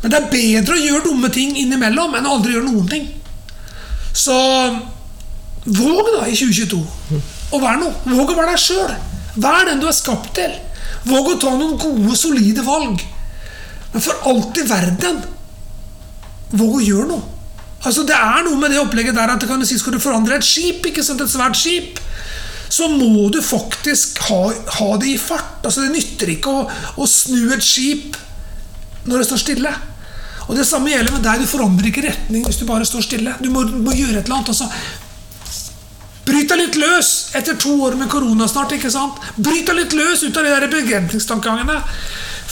Men 0.03 0.11
det 0.11 0.19
er 0.19 0.33
bedre 0.33 0.77
å 0.77 0.83
gjøre 0.83 1.05
dumme 1.07 1.31
ting 1.33 1.55
innimellom 1.59 2.17
enn 2.19 2.27
å 2.27 2.37
aldri 2.37 2.57
gjøre 2.57 2.69
noen 2.69 2.89
ting. 2.91 3.07
Så 4.13 4.35
våg 5.65 6.11
da 6.17 6.27
i 6.27 6.35
2022 6.35 6.81
å 7.53 7.61
være 7.63 7.81
noe. 7.85 7.95
Våg 8.11 8.33
å 8.33 8.39
være 8.39 8.55
deg 8.55 8.63
sjøl. 8.63 8.95
Vær 9.43 9.69
den 9.69 9.81
du 9.81 9.87
er 9.89 9.97
skapt 9.97 10.35
til. 10.37 10.57
Våg 11.09 11.33
å 11.33 11.39
ta 11.41 11.53
noen 11.55 11.79
gode, 11.81 12.17
solide 12.19 12.65
valg. 12.67 13.03
Men 13.93 14.05
for 14.05 14.27
alt 14.31 14.59
i 14.59 14.67
verden, 14.67 15.23
våg 16.53 16.81
å 16.81 16.85
gjøre 16.85 17.09
noe. 17.13 17.29
Altså 17.83 18.05
Det 18.07 18.15
er 18.15 18.45
noe 18.47 18.59
med 18.61 18.71
det 18.71 18.79
opplegget 18.79 19.17
der 19.17 19.33
at 19.33 19.43
det 19.43 19.49
kan 19.51 19.61
du 19.61 19.67
si, 19.67 19.79
skal 19.79 19.97
du 19.97 20.03
forandre 20.03 20.39
et 20.39 20.47
skip, 20.47 20.85
ikke 20.87 21.03
sant, 21.03 21.23
et 21.23 21.31
svært 21.31 21.59
skip, 21.59 21.99
så 22.73 22.87
må 22.89 23.27
du 23.35 23.41
faktisk 23.45 24.23
ha, 24.29 24.43
ha 24.79 24.91
det 25.03 25.11
i 25.13 25.19
fart. 25.21 25.59
Altså 25.67 25.85
Det 25.85 25.95
nytter 25.97 26.37
ikke 26.37 26.53
å, 26.53 26.63
å, 26.97 27.09
snu 27.11 27.51
et 27.53 27.65
skip 27.65 28.17
når 29.09 29.23
det 29.23 29.27
står 29.29 29.43
stille. 29.43 29.73
Og 30.53 30.59
Det 30.59 30.67
samme 30.69 30.93
gjelder 30.93 31.17
med 31.17 31.25
deg. 31.25 31.41
Du 31.41 31.49
forandrer 31.49 31.89
ikke 31.89 32.05
retning 32.05 32.45
hvis 32.45 32.61
du 32.61 32.67
bare 32.69 32.85
står 32.85 33.07
stille. 33.07 33.33
Du 33.41 33.49
må, 33.49 33.65
må 33.65 33.95
gjøre 33.97 34.21
et 34.21 34.27
eller 34.27 34.43
annet. 34.43 34.53
Altså, 34.53 34.69
Bryt 36.23 36.53
deg 36.53 36.61
litt 36.61 36.77
løs 36.79 37.09
etter 37.35 37.57
to 37.59 37.73
år 37.83 37.97
med 37.99 38.11
korona 38.13 38.47
snart. 38.47 38.77
ikke 38.77 38.93
sant? 38.93 39.17
Bryt 39.41 39.67
deg 39.67 39.79
litt 39.81 39.97
løs 39.97 40.23
ut 40.23 40.37
av 40.37 40.45
de 40.45 40.53
der 40.53 40.69
begrensningstankegangene. 40.71 41.81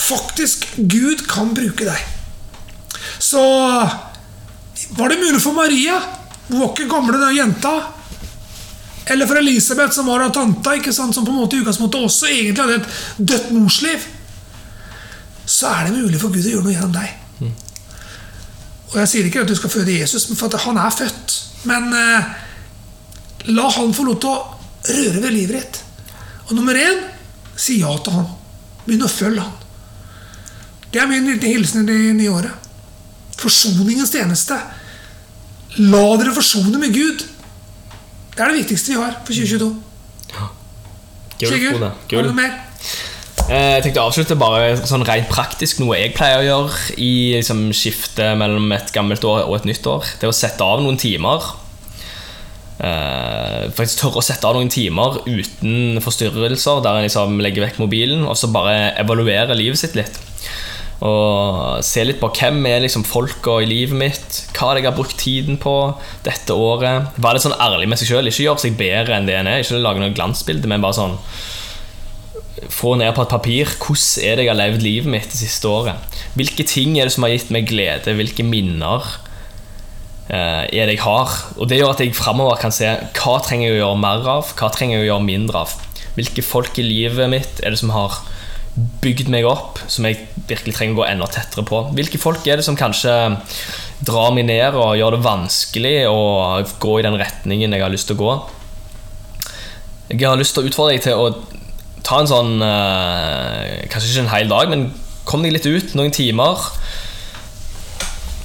Faktisk, 0.01 0.65
Gud 0.91 1.23
kan 1.29 1.53
bruke 1.55 1.87
deg. 1.87 2.09
Så 3.21 3.45
var 4.97 5.13
det 5.13 5.21
mulig 5.21 5.39
for 5.45 5.55
Maria, 5.55 6.01
hun 6.49 6.63
var 6.65 6.73
ikke 6.73 6.89
gamle 6.91 7.21
den 7.21 7.37
jenta, 7.37 7.75
eller 9.13 9.29
for 9.29 9.39
Elisabeth, 9.39 9.93
som 9.95 10.09
var 10.09 10.25
av 10.25 10.33
tanta, 10.35 10.75
ikke 10.79 10.95
sant? 10.95 11.15
som 11.15 11.27
på 11.27 11.35
en 11.35 11.43
måte 11.43 11.59
i 11.59 11.63
utgangspunktet 11.63 12.09
også 12.09 12.31
egentlig 12.33 12.65
hadde 12.65 12.81
et 12.81 13.25
dødt 13.31 13.51
morsliv, 13.55 14.07
så 15.47 15.71
er 15.77 15.89
det 15.89 15.99
mulig 16.01 16.19
for 16.19 16.33
Gud 16.33 16.47
å 16.47 16.55
gjøre 16.57 16.67
noe 16.67 16.75
gjennom 16.75 16.97
deg. 16.97 17.20
Mm. 18.91 18.95
Og 18.95 18.97
Jeg 18.99 19.09
sier 19.09 19.27
ikke 19.29 19.45
at 19.45 19.49
du 19.51 19.55
skal 19.55 19.71
føde 19.71 19.99
Jesus, 20.01 20.27
for 20.35 20.57
han 20.67 20.79
er 20.83 20.91
født. 20.91 21.37
Men 21.71 21.93
eh, 21.95 22.31
La 23.55 23.69
han 23.71 23.95
få 23.95 24.05
lov 24.05 24.19
til 24.21 24.33
å 24.33 24.41
røre 24.91 25.23
ved 25.23 25.33
livet 25.35 25.57
ditt. 25.61 25.81
Og 26.49 26.57
nummer 26.59 26.75
én 26.75 27.05
si 27.57 27.79
ja 27.81 27.93
til 28.03 28.17
han. 28.19 28.27
Begynn 28.87 29.07
å 29.07 29.13
følge 29.13 29.45
han. 29.45 29.57
Det 30.91 31.01
er 31.01 31.07
min 31.07 31.29
lille 31.29 31.53
hilsen 31.53 31.85
i 31.85 31.87
det 31.87 32.15
nye 32.19 32.33
året. 32.35 32.71
Forsoningens 33.41 34.11
tjeneste. 34.13 34.57
La 35.79 36.03
dere 36.19 36.35
forsone 36.35 36.81
med 36.83 36.93
Gud. 36.95 37.23
Det 38.35 38.43
er 38.43 38.51
det 38.51 38.65
viktigste 38.65 38.93
vi 38.93 38.99
har 38.99 39.15
for 39.23 39.37
2022. 39.37 39.71
Ja. 40.35 40.51
Sigurd, 41.47 41.87
har 41.87 42.27
du 42.27 42.35
mer? 42.37 42.59
Eh, 43.49 43.79
jeg 43.79 43.87
tenkte 43.87 44.03
å 44.03 44.11
avslutte 44.11 44.37
bare 44.39 44.75
sånn 44.79 45.07
rent 45.09 45.31
praktisk 45.33 45.81
noe 45.83 45.99
jeg 45.99 46.13
pleier 46.15 46.43
å 46.43 46.47
gjøre 46.47 46.99
i 47.01 47.13
liksom, 47.39 47.71
skiftet 47.75 48.37
mellom 48.39 48.71
et 48.77 48.93
gammelt 48.95 49.25
år 49.27 49.47
og 49.47 49.57
et 49.61 49.71
nytt 49.71 49.87
år. 49.91 50.07
Det 50.21 50.29
er 50.29 50.35
å 50.35 50.37
sette 50.37 50.67
av 50.67 50.85
noen 50.85 51.01
timer 51.01 51.57
Uh, 52.81 53.69
faktisk 53.77 54.01
tørre 54.01 54.23
å 54.23 54.25
sette 54.25 54.49
av 54.49 54.55
noen 54.57 54.71
timer 54.73 55.19
uten 55.27 56.01
forstyrrelser, 56.01 56.79
der 56.81 56.97
en 56.97 57.05
liksom 57.05 57.35
legger 57.45 57.67
vekk 57.67 57.77
mobilen 57.83 58.23
og 58.25 58.39
så 58.41 58.49
bare 58.49 58.95
evaluere 59.03 59.53
livet 59.53 59.83
sitt 59.83 59.99
litt. 59.99 60.17
Og 61.05 61.81
se 61.85 62.03
litt 62.05 62.21
på 62.21 62.29
hvem 62.37 62.65
er 62.69 62.83
liksom 62.85 63.07
folka 63.09 63.59
i 63.61 63.69
livet 63.69 63.97
mitt, 63.97 64.41
hva 64.57 64.75
jeg 64.77 64.85
har 64.85 64.97
brukt 64.97 65.17
tiden 65.21 65.57
på 65.61 65.75
dette 66.25 66.57
året. 66.57 67.13
Være 67.17 67.39
litt 67.39 67.47
sånn 67.47 67.61
ærlig 67.61 67.89
med 67.89 68.01
seg 68.01 68.15
sjøl, 68.15 68.29
ikke 68.33 68.47
gjøre 68.47 68.65
seg 68.65 68.81
bedre 68.81 69.17
enn 69.17 69.29
det 69.29 69.39
en 69.39 69.49
er. 69.49 69.61
Ikke 69.61 69.81
lage 69.81 70.01
noe 70.01 70.17
glansbilde, 70.17 70.69
men 70.69 70.85
bare 70.85 70.97
sånn 70.97 71.17
få 72.69 72.97
ned 73.01 73.15
på 73.17 73.25
et 73.25 73.33
papir 73.33 73.71
hvordan 73.81 74.27
er 74.27 74.37
det 74.37 74.45
jeg 74.45 74.53
har 74.53 74.61
levd 74.61 74.85
livet 74.85 75.13
mitt 75.15 75.33
det 75.33 75.41
siste 75.41 75.69
året. 75.71 76.21
Hvilke 76.37 76.67
ting 76.69 76.99
er 76.99 77.09
det 77.09 77.15
som 77.15 77.25
har 77.25 77.33
gitt 77.33 77.53
meg 77.55 77.69
glede, 77.71 78.17
hvilke 78.19 78.45
minner 78.47 79.07
Eh, 80.31 80.65
er 80.71 80.87
det 80.87 80.95
jeg 80.95 81.03
har. 81.03 81.31
Og 81.59 81.67
Det 81.69 81.81
gjør 81.81 81.91
at 81.91 82.01
jeg 82.05 82.15
framover 82.15 82.59
kan 82.61 82.71
se 82.71 82.87
hva 82.87 83.39
trenger 83.43 83.67
jeg 83.67 83.81
å 83.81 83.81
gjøre 83.81 83.99
mer 83.99 84.29
av, 84.31 84.53
hva 84.55 84.69
trenger 84.71 85.01
jeg 85.01 85.09
å 85.09 85.09
gjøre 85.09 85.27
mindre 85.27 85.63
av. 85.65 85.73
Hvilke 86.15 86.45
folk 86.47 86.79
i 86.79 86.87
livet 86.87 87.31
mitt 87.33 87.63
er 87.65 87.75
det 87.75 87.81
som 87.81 87.91
har 87.91 88.15
bygd 89.03 89.27
meg 89.33 89.49
opp, 89.51 89.81
som 89.91 90.07
jeg 90.07 90.21
virkelig 90.47 90.77
trenger 90.77 90.95
å 90.95 91.01
gå 91.01 91.09
enda 91.09 91.27
tettere 91.27 91.67
på. 91.67 91.83
Hvilke 91.99 92.21
folk 92.23 92.47
er 92.47 92.61
det 92.61 92.67
som 92.67 92.79
kanskje 92.79 93.11
drar 94.07 94.31
meg 94.37 94.47
ned 94.47 94.79
og 94.79 94.95
gjør 95.01 95.17
det 95.17 95.25
vanskelig 95.27 95.97
å 96.07 96.63
gå 96.79 96.99
i 97.01 97.05
den 97.05 97.19
retningen 97.19 97.75
jeg 97.75 97.83
har 97.83 97.91
lyst 97.91 98.07
til 98.07 98.21
å 98.21 98.23
gå. 98.23 98.37
Jeg 100.15 100.23
har 100.29 100.39
lyst 100.39 100.55
til 100.55 100.63
å 100.63 100.71
utfordre 100.71 100.95
deg 100.95 101.03
til 101.09 101.19
å 101.19 101.27
ta 102.11 102.19
en 102.21 102.31
sånn 102.31 102.59
eh, 102.67 103.87
Kanskje 103.91 104.11
ikke 104.11 104.25
en 104.25 104.35
hel 104.35 104.51
dag, 104.51 104.73
men 104.73 104.89
kom 105.29 105.45
deg 105.47 105.55
litt 105.55 105.69
ut 105.69 105.95
noen 105.99 106.15
timer 106.15 106.59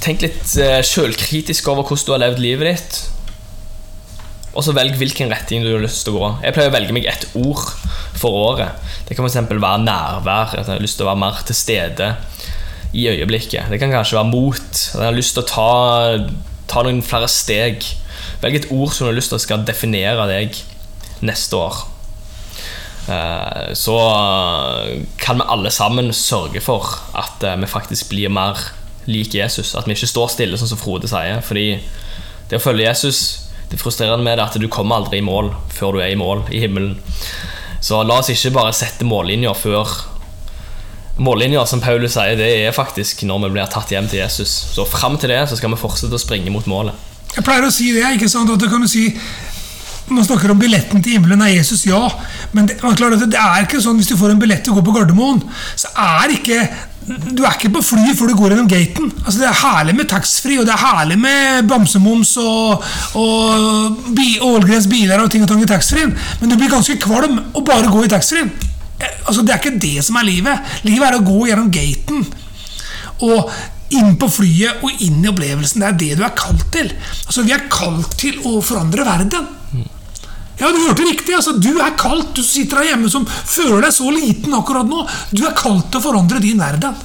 Tenk 0.05 0.21
litt 0.21 0.51
uh, 0.61 0.83
sjølkritisk 0.85 1.65
over 1.71 1.87
hvordan 1.87 2.05
du 2.05 2.11
har 2.13 2.19
levd 2.21 2.41
livet 2.43 2.67
ditt. 2.67 2.97
Og 4.53 4.61
så 4.61 4.75
velg 4.77 4.99
hvilken 4.99 5.31
retning 5.33 5.63
du 5.65 5.71
har 5.71 5.81
lyst 5.81 6.03
til 6.05 6.13
å 6.13 6.19
gå. 6.19 6.27
Jeg 6.45 6.53
pleier 6.53 6.69
å 6.69 6.75
velge 6.75 6.93
meg 6.93 7.07
ett 7.09 7.25
ord 7.39 7.63
for 8.13 8.37
året. 8.51 8.85
Det 9.07 9.17
kan 9.17 9.25
f.eks. 9.25 9.39
være 9.49 9.81
nærvær. 9.81 10.53
At 10.53 10.69
jeg 10.69 10.75
har 10.75 10.83
lyst 10.83 10.99
til 11.01 11.07
å 11.07 11.09
være 11.09 11.21
mer 11.23 11.41
til 11.49 11.57
stede 11.57 12.11
i 12.93 13.07
øyeblikket. 13.15 13.65
Det 13.73 13.81
kan 13.81 13.97
kanskje 13.97 14.19
være 14.19 14.29
mot. 14.29 14.61
At 14.61 15.01
jeg 15.01 15.09
har 15.09 15.17
lyst 15.17 15.33
til 15.39 15.41
å 15.41 15.49
ta, 15.49 15.71
ta 16.69 16.85
noen 16.85 17.01
flere 17.01 17.31
steg. 17.33 17.89
Velg 18.45 18.61
et 18.61 18.69
ord 18.69 18.93
som 18.93 19.07
du 19.07 19.09
har 19.09 19.17
lyst 19.17 19.33
til 19.33 19.41
å 19.41 19.45
skal 19.47 19.65
definere 19.65 20.29
deg 20.29 20.61
neste 21.25 21.57
år. 21.65 21.81
Eh, 23.09 23.73
Så 23.73 23.97
kan 25.17 25.37
vi 25.37 25.43
alle 25.47 25.71
sammen 25.71 26.13
sørge 26.13 26.61
for 26.61 26.85
at 27.13 27.43
eh, 27.43 27.57
vi 27.61 27.69
faktisk 27.69 28.09
blir 28.09 28.29
mer 28.33 28.57
lik 29.05 29.35
Jesus. 29.35 29.75
At 29.75 29.87
vi 29.87 29.93
ikke 29.93 30.09
står 30.09 30.31
stille, 30.33 30.57
sånn 30.57 30.71
som 30.73 30.81
Frode 30.81 31.09
sier. 31.09 31.41
Fordi 31.45 31.67
det 32.49 32.59
å 32.59 32.63
følge 32.63 32.85
Jesus 32.85 33.41
Det 33.65 33.79
frustrerende 33.81 34.21
med 34.21 34.37
det 34.37 34.43
er 34.43 34.51
at 34.51 34.61
du 34.61 34.67
kommer 34.69 34.99
aldri 34.99 35.17
i 35.17 35.25
mål 35.25 35.47
før 35.73 35.95
du 35.95 36.01
er 36.03 36.11
i 36.13 36.17
mål 36.19 36.43
i 36.53 36.59
himmelen. 36.61 36.99
Så 37.81 37.97
la 38.05 38.19
oss 38.21 38.29
ikke 38.29 38.51
bare 38.53 38.73
sette 38.77 39.05
mållinjer 39.05 39.57
før 39.57 39.89
Mållinja, 41.17 41.61
som 41.65 41.79
Paulus 41.79 42.11
sier, 42.17 42.35
det 42.35 42.49
er 42.67 42.73
faktisk 42.75 43.21
når 43.23 43.45
vi 43.45 43.49
blir 43.55 43.69
tatt 43.71 43.91
hjem 43.93 44.07
til 44.11 44.19
Jesus. 44.19 44.51
Så 44.75 44.83
fram 44.83 45.15
til 45.17 45.31
det 45.31 45.45
så 45.47 45.55
skal 45.55 45.71
vi 45.71 45.79
fortsette 45.79 46.13
å 46.17 46.19
springe 46.19 46.51
mot 46.51 46.67
målet. 46.67 46.93
Jeg 47.35 47.45
pleier 47.47 47.63
å 47.67 47.71
si 47.71 47.93
det. 47.95 48.03
ikke 48.17 48.27
sant, 48.31 48.51
at 48.51 48.59
du 48.59 48.67
kan 48.69 48.83
si 48.87 49.07
Man 50.09 50.25
snakker 50.25 50.51
om 50.53 50.59
billetten 50.61 51.01
til 51.01 51.15
himmelen 51.17 51.41
er 51.41 51.55
Jesus, 51.55 51.85
ja. 51.87 52.01
Men 52.53 52.67
det, 52.69 52.77
at 52.83 53.29
det 53.31 53.39
er 53.41 53.63
ikke 53.65 53.81
sånn 53.81 53.97
hvis 53.97 54.11
du 54.11 54.17
får 54.19 54.35
en 54.35 54.41
billett 54.41 54.61
til 54.65 54.75
å 54.75 54.77
gå 54.77 54.83
på 54.85 54.93
Gardermoen, 54.93 55.41
så 55.75 55.89
er 55.97 56.35
ikke 56.35 56.59
du 57.05 57.43
er 57.45 57.53
ikke 57.53 57.69
på 57.69 57.83
flyet 57.85 58.17
før 58.17 58.31
du 58.31 58.37
går 58.37 58.53
gjennom 58.55 58.69
gaten. 58.69 59.11
Altså 59.21 59.41
Det 59.43 59.45
er 59.45 59.59
herlig 59.59 59.93
med 59.93 60.07
taxfree, 60.09 60.57
og 60.57 60.65
det 60.65 60.73
er 60.73 60.81
herlig 60.81 61.17
med 61.21 61.67
bamsemums 61.69 62.31
og, 62.41 62.85
og 63.21 64.15
Ålgrens 64.47 64.87
biler 64.89 65.21
og 65.21 65.29
ting 65.29 65.45
og 65.45 65.51
tang 65.51 65.61
i 65.61 65.69
taxfree-en, 65.69 66.15
men 66.41 66.49
du 66.49 66.57
blir 66.57 66.71
ganske 66.73 66.97
kvalm 67.03 67.37
å 67.53 67.61
bare 67.65 67.91
gå 67.93 68.05
i 68.05 68.09
taxfree-en. 68.13 68.49
Eh, 68.97 69.13
Altså, 69.25 69.41
det 69.41 69.53
er 69.53 69.61
ikke 69.61 69.79
det 69.81 70.03
som 70.05 70.17
er 70.19 70.27
livet. 70.27 70.75
Livet 70.85 71.07
er 71.07 71.17
å 71.17 71.23
gå 71.25 71.47
gjennom 71.49 71.71
gaten. 71.73 72.25
Og 73.25 73.49
inn 73.95 74.15
på 74.21 74.29
flyet 74.29 74.83
og 74.85 75.01
inn 75.05 75.23
i 75.23 75.29
opplevelsen. 75.31 75.81
Det 75.81 75.87
er 75.87 75.99
det 76.01 76.09
du 76.19 76.23
er 76.25 76.35
kalt 76.37 76.65
til. 76.73 76.91
Altså, 77.25 77.45
Vi 77.45 77.53
er 77.55 77.65
kalt 77.69 78.17
til 78.21 78.37
å 78.45 78.61
forandre 78.65 79.05
verden. 79.07 79.49
Ja, 80.59 80.69
du 80.71 80.77
hørte 80.79 81.03
riktig. 81.03 81.35
altså 81.35 81.57
Du 81.59 81.79
er 81.79 81.95
kalt, 81.99 82.31
du 82.35 82.43
sitter 82.43 82.79
her 82.79 82.93
hjemme 82.93 83.09
som 83.11 83.25
føler 83.27 83.83
deg 83.83 83.95
så 83.95 84.11
liten 84.13 84.53
akkurat 84.55 84.87
nå. 84.87 85.03
Du 85.35 85.43
er 85.43 85.55
kalt 85.57 85.89
til 85.91 85.99
å 85.99 86.05
forandre 86.05 86.39
din 86.43 86.61
verden. 86.61 86.95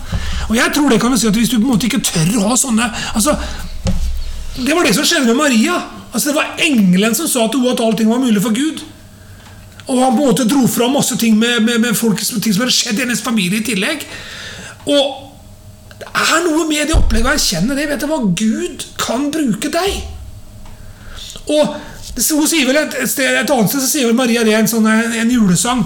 Og 0.49 0.55
jeg 0.59 0.75
tror 0.75 0.91
det 0.91 1.01
kan 1.03 1.13
vi 1.13 1.19
si 1.19 1.29
at 1.31 1.37
Hvis 1.37 1.51
du 1.51 1.59
på 1.59 1.67
en 1.67 1.73
måte 1.75 1.89
ikke 1.89 2.03
tør 2.05 2.31
å 2.41 2.51
ha 2.51 2.57
sånne 2.59 2.87
altså, 3.15 3.37
Det 4.57 4.75
var 4.75 4.87
det 4.87 4.95
som 4.97 5.07
skjedde 5.07 5.33
med 5.33 5.39
Maria. 5.39 5.81
Altså 6.13 6.31
Det 6.31 6.37
var 6.39 6.63
engelen 6.63 7.15
som 7.19 7.29
sa 7.31 7.49
til 7.49 7.63
henne 7.63 7.75
at 7.75 7.83
allting 7.85 8.11
var 8.11 8.23
mulig 8.23 8.43
for 8.43 8.55
Gud. 8.55 8.85
Og 9.91 9.99
han 9.99 10.15
på 10.15 10.23
en 10.23 10.31
måte 10.31 10.47
dro 10.47 10.63
fram 10.71 10.95
masse 10.95 11.17
ting 11.19 11.35
med, 11.39 11.65
med, 11.67 11.81
med 11.83 11.97
folk, 11.99 12.21
ting 12.23 12.55
som 12.55 12.63
hadde 12.63 12.77
skjedd 12.77 13.01
i 13.01 13.03
hennes 13.03 13.23
familie 13.25 13.59
i 13.59 13.67
tillegg. 13.67 14.05
Og 14.87 15.27
det 16.01 16.07
er 16.07 16.45
noe 16.47 16.67
med 16.69 16.87
det 16.87 16.95
opplegget 16.95 17.27
å 17.27 17.35
erkjenne 17.35 17.75
det. 17.75 17.89
Vet 17.91 18.05
du 18.05 18.07
hva? 18.11 18.21
Gud 18.39 18.85
kan 19.01 19.27
bruke 19.35 19.73
deg. 19.75 19.99
Og 21.51 21.75
hun 22.17 22.49
sier 22.49 22.67
vel 22.69 22.79
et, 22.81 22.97
sted, 23.09 23.29
et 23.39 23.51
annet 23.55 23.71
sted 23.71 23.83
så 23.83 23.89
sier 23.89 24.09
vel 24.09 24.19
Maria 24.19 24.45
det 24.47 24.55
en, 24.59 24.69
sånn, 24.69 24.87
en, 24.91 25.31
julesang. 25.31 25.85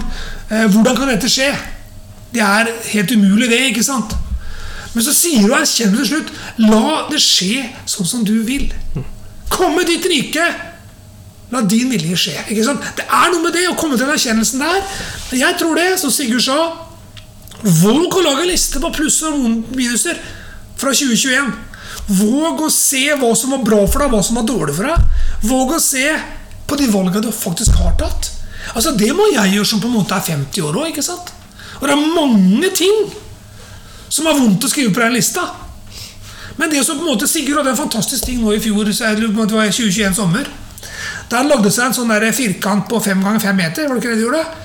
Eh, 0.49 0.65
hvordan 0.73 0.97
kan 0.97 1.11
dette 1.11 1.29
skje? 1.31 1.51
Det 2.33 2.43
er 2.43 2.71
helt 2.91 3.11
umulig, 3.15 3.49
det. 3.51 3.61
ikke 3.71 3.85
sant? 3.85 4.15
Men 4.95 5.03
så 5.03 5.13
sier 5.15 5.43
hun 5.43 5.53
erkjenner 5.57 5.99
til 5.99 6.07
slutt 6.13 6.31
La 6.63 7.03
det 7.09 7.19
skje 7.19 7.65
sånn 7.89 8.07
som 8.07 8.23
du 8.27 8.37
vil. 8.47 8.69
Kom 9.51 9.75
med 9.75 9.89
ditt 9.91 10.07
rike. 10.09 10.45
La 11.51 11.61
din 11.61 11.91
vilje 11.91 12.17
skje. 12.17 12.39
ikke 12.49 12.65
sant? 12.65 12.83
Det 12.97 13.05
er 13.05 13.29
noe 13.31 13.43
med 13.43 13.53
det 13.55 13.67
å 13.69 13.77
komme 13.77 13.99
til 13.99 14.07
den 14.07 14.15
erkjennelsen 14.15 14.63
der. 14.63 14.81
Jeg 15.35 15.59
tror 15.59 15.77
det, 15.77 15.91
som 16.01 16.13
Sigurd 16.13 16.43
sa 16.47 16.59
Våg 17.65 18.13
å 18.13 18.21
lage 18.21 18.43
en 18.43 18.51
liste 18.51 18.77
på 18.81 18.91
pluss 18.93 19.21
og 19.25 19.39
minuser 19.73 20.19
fra 20.77 20.91
2021. 20.93 21.53
Våg 22.05 22.61
å 22.67 22.69
se 22.69 23.03
hva 23.17 23.31
som 23.37 23.55
var 23.55 23.63
bra 23.65 23.81
for 23.89 24.03
deg, 24.03 24.13
hva 24.13 24.21
som 24.23 24.37
var 24.37 24.45
dårlig 24.47 24.75
for 24.77 24.89
deg. 24.89 25.21
Våg 25.49 25.75
å 25.77 25.81
se 25.81 26.05
på 26.65 26.77
de 26.79 26.89
valgene 26.91 27.23
du 27.25 27.31
faktisk 27.33 27.77
har 27.81 27.95
tatt. 27.99 28.31
Altså 28.73 28.95
Det 28.97 29.11
må 29.13 29.27
jeg 29.33 29.55
gjøre 29.55 29.69
som 29.69 29.81
på 29.81 29.89
en 29.89 29.97
måte 29.99 30.17
er 30.17 30.25
50 30.25 30.65
år 30.65 30.79
òg. 30.85 30.99
Og 30.99 31.85
det 31.85 31.93
er 31.93 32.15
mange 32.15 32.71
ting 32.77 33.05
som 34.09 34.27
er 34.29 34.37
vondt 34.37 34.65
å 34.65 34.71
skrive 34.71 34.93
på 34.93 35.01
den 35.01 35.17
lista. 35.17 35.43
Men 36.55 36.71
det 36.71 36.85
som 36.85 36.97
på 36.97 37.03
en 37.03 37.11
måte 37.11 37.27
Sigurd 37.27 37.59
hadde 37.59 37.73
en 37.73 37.81
fantastisk 37.81 38.29
ting 38.29 38.39
nå 38.41 38.53
i 38.55 38.61
fjor, 38.63 38.87
så 38.95 39.09
er 39.09 39.19
det 39.19 39.31
var 39.35 39.49
2021 39.49 40.15
sommer. 40.15 40.47
Da 41.29 41.41
han 41.41 41.49
lagde 41.49 41.71
seg 41.73 41.89
en 41.89 41.97
sånn 41.97 42.13
der 42.13 42.29
firkant 42.35 42.87
på 42.89 43.01
5 43.01 43.25
ganger 43.25 43.43
5 43.43 43.57
meter. 43.57 43.87
var 43.87 43.97
det 43.97 44.03
ikke 44.03 44.13
det 44.13 44.21
de 44.21 44.27
gjorde? 44.27 44.64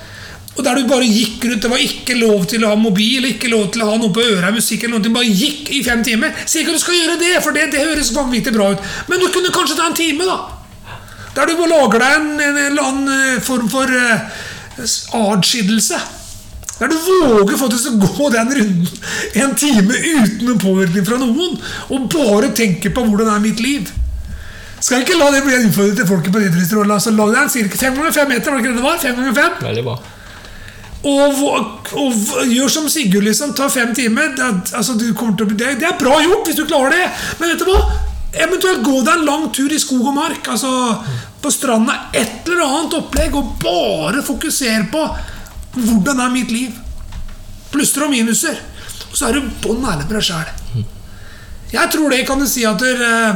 Og 0.57 0.65
der 0.65 0.77
du 0.77 0.87
bare 0.89 1.07
gikk 1.07 1.45
rundt. 1.47 1.63
Det 1.63 1.71
var 1.71 1.81
ikke 1.81 2.17
lov 2.19 2.45
til 2.51 2.65
å 2.65 2.73
ha 2.73 2.79
mobil, 2.79 3.27
ikke 3.29 3.51
lov 3.51 3.69
til 3.71 3.85
å 3.85 3.91
ha 3.93 3.99
noe 3.99 4.11
på 4.13 4.23
øret, 4.23 4.51
musikk 4.55 4.83
eller 4.83 4.97
noe. 4.97 5.05
Du 5.05 5.13
bare 5.15 5.29
gikk 5.29 5.71
i 5.71 5.83
fem 5.85 6.03
timer. 6.03 6.33
Sier 6.43 6.65
ikke 6.65 6.75
at 6.75 6.81
du 6.81 6.83
skal 6.83 6.97
gjøre 6.99 7.19
det, 7.21 7.35
for 7.45 7.55
det, 7.55 7.69
det 7.71 7.85
høres 7.85 8.11
vanvittig 8.15 8.53
bra 8.55 8.73
ut. 8.73 8.89
Men 9.07 9.23
du 9.23 9.29
kunne 9.31 9.53
kanskje 9.55 9.79
ta 9.79 9.87
en 9.87 9.97
time, 9.97 10.27
da. 10.27 10.39
Der 11.35 11.47
du 11.47 11.55
bare 11.55 11.71
lager 11.71 12.03
deg 12.03 12.17
en, 12.17 12.31
en, 12.43 12.57
eller 12.65 12.89
annen 12.89 13.13
eh, 13.15 13.43
form 13.43 13.69
for 13.71 13.87
uh, 13.87 14.41
adskillelse. 15.21 16.01
Der 16.81 16.91
du 16.91 16.97
våger 16.97 17.59
faktisk 17.61 17.93
å 17.93 18.11
gå 18.17 18.29
den 18.33 18.53
runden 18.57 18.87
en 19.39 19.55
time 19.55 19.95
uten 19.95 20.51
en 20.51 20.59
påvirkning 20.59 21.05
fra 21.07 21.19
noen, 21.21 21.59
og 21.93 22.07
bare 22.11 22.51
tenke 22.57 22.91
på 22.91 23.05
hvordan 23.07 23.31
er 23.31 23.43
mitt 23.43 23.61
liv. 23.63 23.87
Skal 24.81 24.97
jeg 24.97 25.07
ikke 25.07 25.19
la 25.21 25.29
det 25.31 25.43
bli 25.45 25.53
en 25.55 25.67
utfordring 25.69 25.99
til 25.99 26.09
folket 26.09 26.33
på 26.33 26.41
Idrettsrådet? 26.41 26.95
Altså, 26.95 27.13
la 27.13 27.29
en 27.43 27.53
cirka 27.53 27.77
fem 27.77 27.95
ganger 27.95 28.17
fem 28.17 28.33
meter, 28.33 28.49
var 28.49 28.57
det 28.57 28.65
ikke 28.65 28.73
det 28.73 28.81
det 28.81 28.87
var? 28.89 28.97
Fem 29.03 29.21
ganger 29.21 29.37
fem? 29.37 29.61
Veldig 29.61 29.83
bra. 29.85 30.01
Og, 31.01 31.39
og, 31.49 31.87
og 31.97 32.45
gjør 32.45 32.69
som 32.69 32.89
Sigurd, 32.91 33.25
liksom. 33.25 33.55
Ta 33.57 33.69
fem 33.73 33.93
timer. 33.97 34.35
Det, 34.37 34.49
altså, 34.77 34.93
å 34.93 35.31
det, 35.41 35.73
det 35.81 35.87
er 35.87 35.97
bra 35.99 36.19
gjort 36.21 36.47
hvis 36.47 36.59
du 36.59 36.65
klarer 36.69 36.93
det. 36.93 37.05
Men 37.39 37.53
vet 37.53 37.63
du 37.63 37.69
hva? 37.71 37.81
Eventuelt 38.31 38.83
gå 38.85 39.01
deg 39.03 39.17
en 39.17 39.25
lang 39.27 39.47
tur 39.55 39.73
i 39.73 39.79
skog 39.81 40.05
og 40.05 40.15
mark. 40.15 40.45
Altså 40.53 40.69
på 41.41 41.51
stranda. 41.51 41.97
Et 42.13 42.45
eller 42.45 42.65
annet 42.67 42.97
opplegg. 43.01 43.35
Og 43.39 43.55
bare 43.63 44.21
fokusere 44.25 44.85
på 44.93 45.05
hvordan 45.79 46.21
er 46.21 46.35
mitt 46.35 46.53
liv. 46.53 46.77
Plusser 47.73 48.05
og 48.05 48.13
minuser. 48.13 48.61
Og 49.09 49.17
så 49.17 49.27
er 49.27 49.39
du 49.39 49.51
bånn 49.63 49.83
ærlig 49.83 50.05
med 50.05 50.17
deg 50.19 50.27
sjæl. 50.29 50.85
Jeg 51.71 51.91
tror 51.93 52.11
det 52.11 52.25
kan 52.27 52.39
du 52.39 52.45
si 52.51 52.65
at 52.67 52.79
der, 52.83 53.01
eh, 53.07 53.35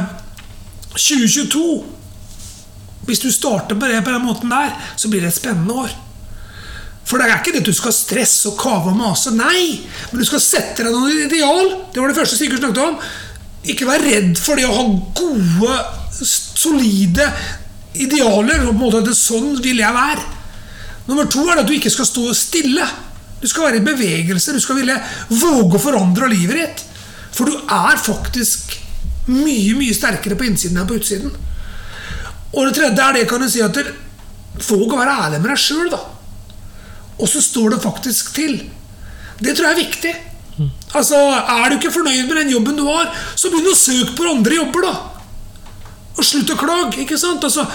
2022 0.96 1.84
Hvis 3.06 3.20
du 3.22 3.30
starter 3.30 3.76
med 3.76 3.90
det 3.90 4.04
på 4.04 4.10
den 4.10 4.24
måten 4.24 4.50
der, 4.50 4.72
så 4.96 5.08
blir 5.08 5.20
det 5.20 5.28
et 5.28 5.36
spennende 5.36 5.72
år. 5.72 5.92
For 7.06 7.22
det 7.22 7.28
er 7.28 7.38
ikke 7.38 7.54
det 7.54 7.62
at 7.62 7.68
du 7.70 7.76
skal 7.76 7.94
stresse 7.94 8.48
og 8.50 8.56
kave 8.58 8.90
og 8.90 8.98
mase. 8.98 9.30
Nei! 9.36 9.86
Men 10.10 10.22
du 10.22 10.26
skal 10.26 10.42
sette 10.42 10.82
deg 10.82 10.90
noen 10.90 11.26
ideal. 11.28 11.68
Det 11.94 12.02
var 12.02 12.10
det 12.10 12.18
første 12.18 12.38
Sigurd 12.38 12.58
snakket 12.58 12.82
om. 12.82 12.96
Ikke 13.70 13.86
vær 13.86 14.02
redd 14.02 14.34
for 14.38 14.58
det 14.58 14.66
å 14.66 14.74
ha 14.74 14.86
gode, 15.18 15.76
solide 16.26 17.28
idealer. 17.94 18.64
på 18.64 18.72
en 18.74 18.80
måte 18.80 19.02
at 19.04 19.18
Sånn 19.18 19.54
vil 19.62 19.82
jeg 19.82 19.94
være. 19.94 20.24
Nummer 21.06 21.28
to 21.30 21.44
er 21.46 21.62
at 21.62 21.68
du 21.68 21.76
ikke 21.76 21.92
skal 21.94 22.08
stå 22.08 22.32
stille. 22.34 22.86
Du 23.38 23.46
skal 23.46 23.68
være 23.68 23.78
i 23.78 23.86
bevegelse. 23.86 24.56
Du 24.56 24.62
skal 24.62 24.80
ville 24.80 24.98
våge 25.30 25.78
å 25.78 25.82
forandre 25.82 26.30
livet 26.32 26.58
ditt. 26.58 26.82
For 27.36 27.46
du 27.46 27.54
er 27.70 28.02
faktisk 28.02 28.74
mye, 29.30 29.76
mye 29.78 29.94
sterkere 29.94 30.38
på 30.38 30.46
innsiden 30.48 30.80
enn 30.80 30.90
på 30.90 30.98
utsiden. 30.98 31.30
Og 32.56 32.66
det 32.66 32.76
tredje 32.78 33.06
er 33.06 33.14
det 33.14 33.28
kan 33.30 33.42
du 33.42 33.50
si 33.50 33.62
at 33.62 33.74
du 33.76 33.94
Våg 34.56 34.88
å 34.88 34.96
være 34.96 35.14
ærlig 35.26 35.38
med 35.42 35.50
deg 35.52 35.58
sjøl, 35.60 35.88
da. 35.92 35.98
Og 37.18 37.28
så 37.28 37.42
står 37.42 37.74
det 37.74 37.82
faktisk 37.82 38.34
til. 38.36 38.58
Det 39.40 39.54
tror 39.56 39.68
jeg 39.68 39.74
er 39.76 39.84
viktig. 39.84 40.14
Altså, 40.94 41.16
Er 41.16 41.68
du 41.68 41.76
ikke 41.76 41.92
fornøyd 41.92 42.28
med 42.28 42.36
den 42.36 42.50
jobben 42.50 42.76
du 42.76 42.86
har, 42.88 43.12
så 43.36 43.50
begynn 43.50 43.72
å 43.72 43.76
søke 43.76 44.16
på 44.16 44.28
andre 44.30 44.56
jobber, 44.56 44.86
da. 44.86 44.94
Og 46.16 46.24
slutt 46.24 46.50
å 46.50 46.56
klage. 46.56 47.00
ikke 47.02 47.18
sant? 47.18 47.44
Altså, 47.44 47.66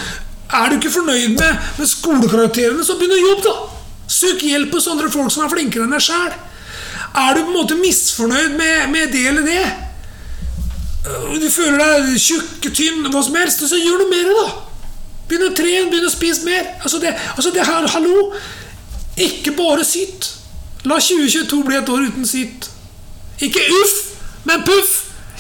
Er 0.54 0.70
du 0.70 0.76
ikke 0.76 0.94
fornøyd 0.94 1.38
med, 1.40 1.60
med 1.78 1.88
skolekarakterene, 1.88 2.84
så 2.84 2.98
begynn 2.98 3.18
å 3.18 3.28
jobbe, 3.28 3.44
da. 3.46 3.54
Søk 4.12 4.42
hjelp 4.44 4.74
hos 4.76 4.90
andre 4.92 5.12
folk 5.12 5.32
som 5.32 5.46
er 5.46 5.54
flinkere 5.54 5.86
enn 5.86 5.94
deg 5.94 6.04
sjæl. 6.04 6.34
Er 7.22 7.36
du 7.36 7.44
på 7.44 7.52
en 7.52 7.56
måte 7.56 7.78
misfornøyd 7.80 8.58
med, 8.58 8.90
med 8.92 9.14
det 9.14 9.28
eller 9.28 9.46
det, 9.48 9.64
du 11.02 11.48
føler 11.50 11.80
deg 11.82 12.18
tjukk, 12.22 12.68
tynn, 12.78 13.08
hva 13.10 13.24
som 13.26 13.36
helst, 13.40 13.64
så 13.66 13.80
gjør 13.80 14.04
du 14.04 14.12
mer, 14.12 14.30
da. 14.38 14.50
Begynn 15.30 15.48
å 15.48 15.54
trene, 15.58 15.90
begynn 15.90 16.10
å 16.10 16.14
spise 16.14 16.46
mer. 16.46 16.76
Altså 16.84 17.00
det, 17.02 17.16
altså 17.36 17.54
det 17.56 17.66
her, 17.66 17.88
hallo! 17.96 18.32
Ikke 19.22 19.54
bare 19.58 19.86
sitt. 19.86 20.30
La 20.90 20.98
2022 20.98 21.64
bli 21.68 21.78
et 21.78 21.90
år 21.94 22.08
uten 22.10 22.26
sitt. 22.26 22.70
Ikke 23.42 23.62
uff, 23.82 23.98
men 24.50 24.64
puff. 24.66 24.96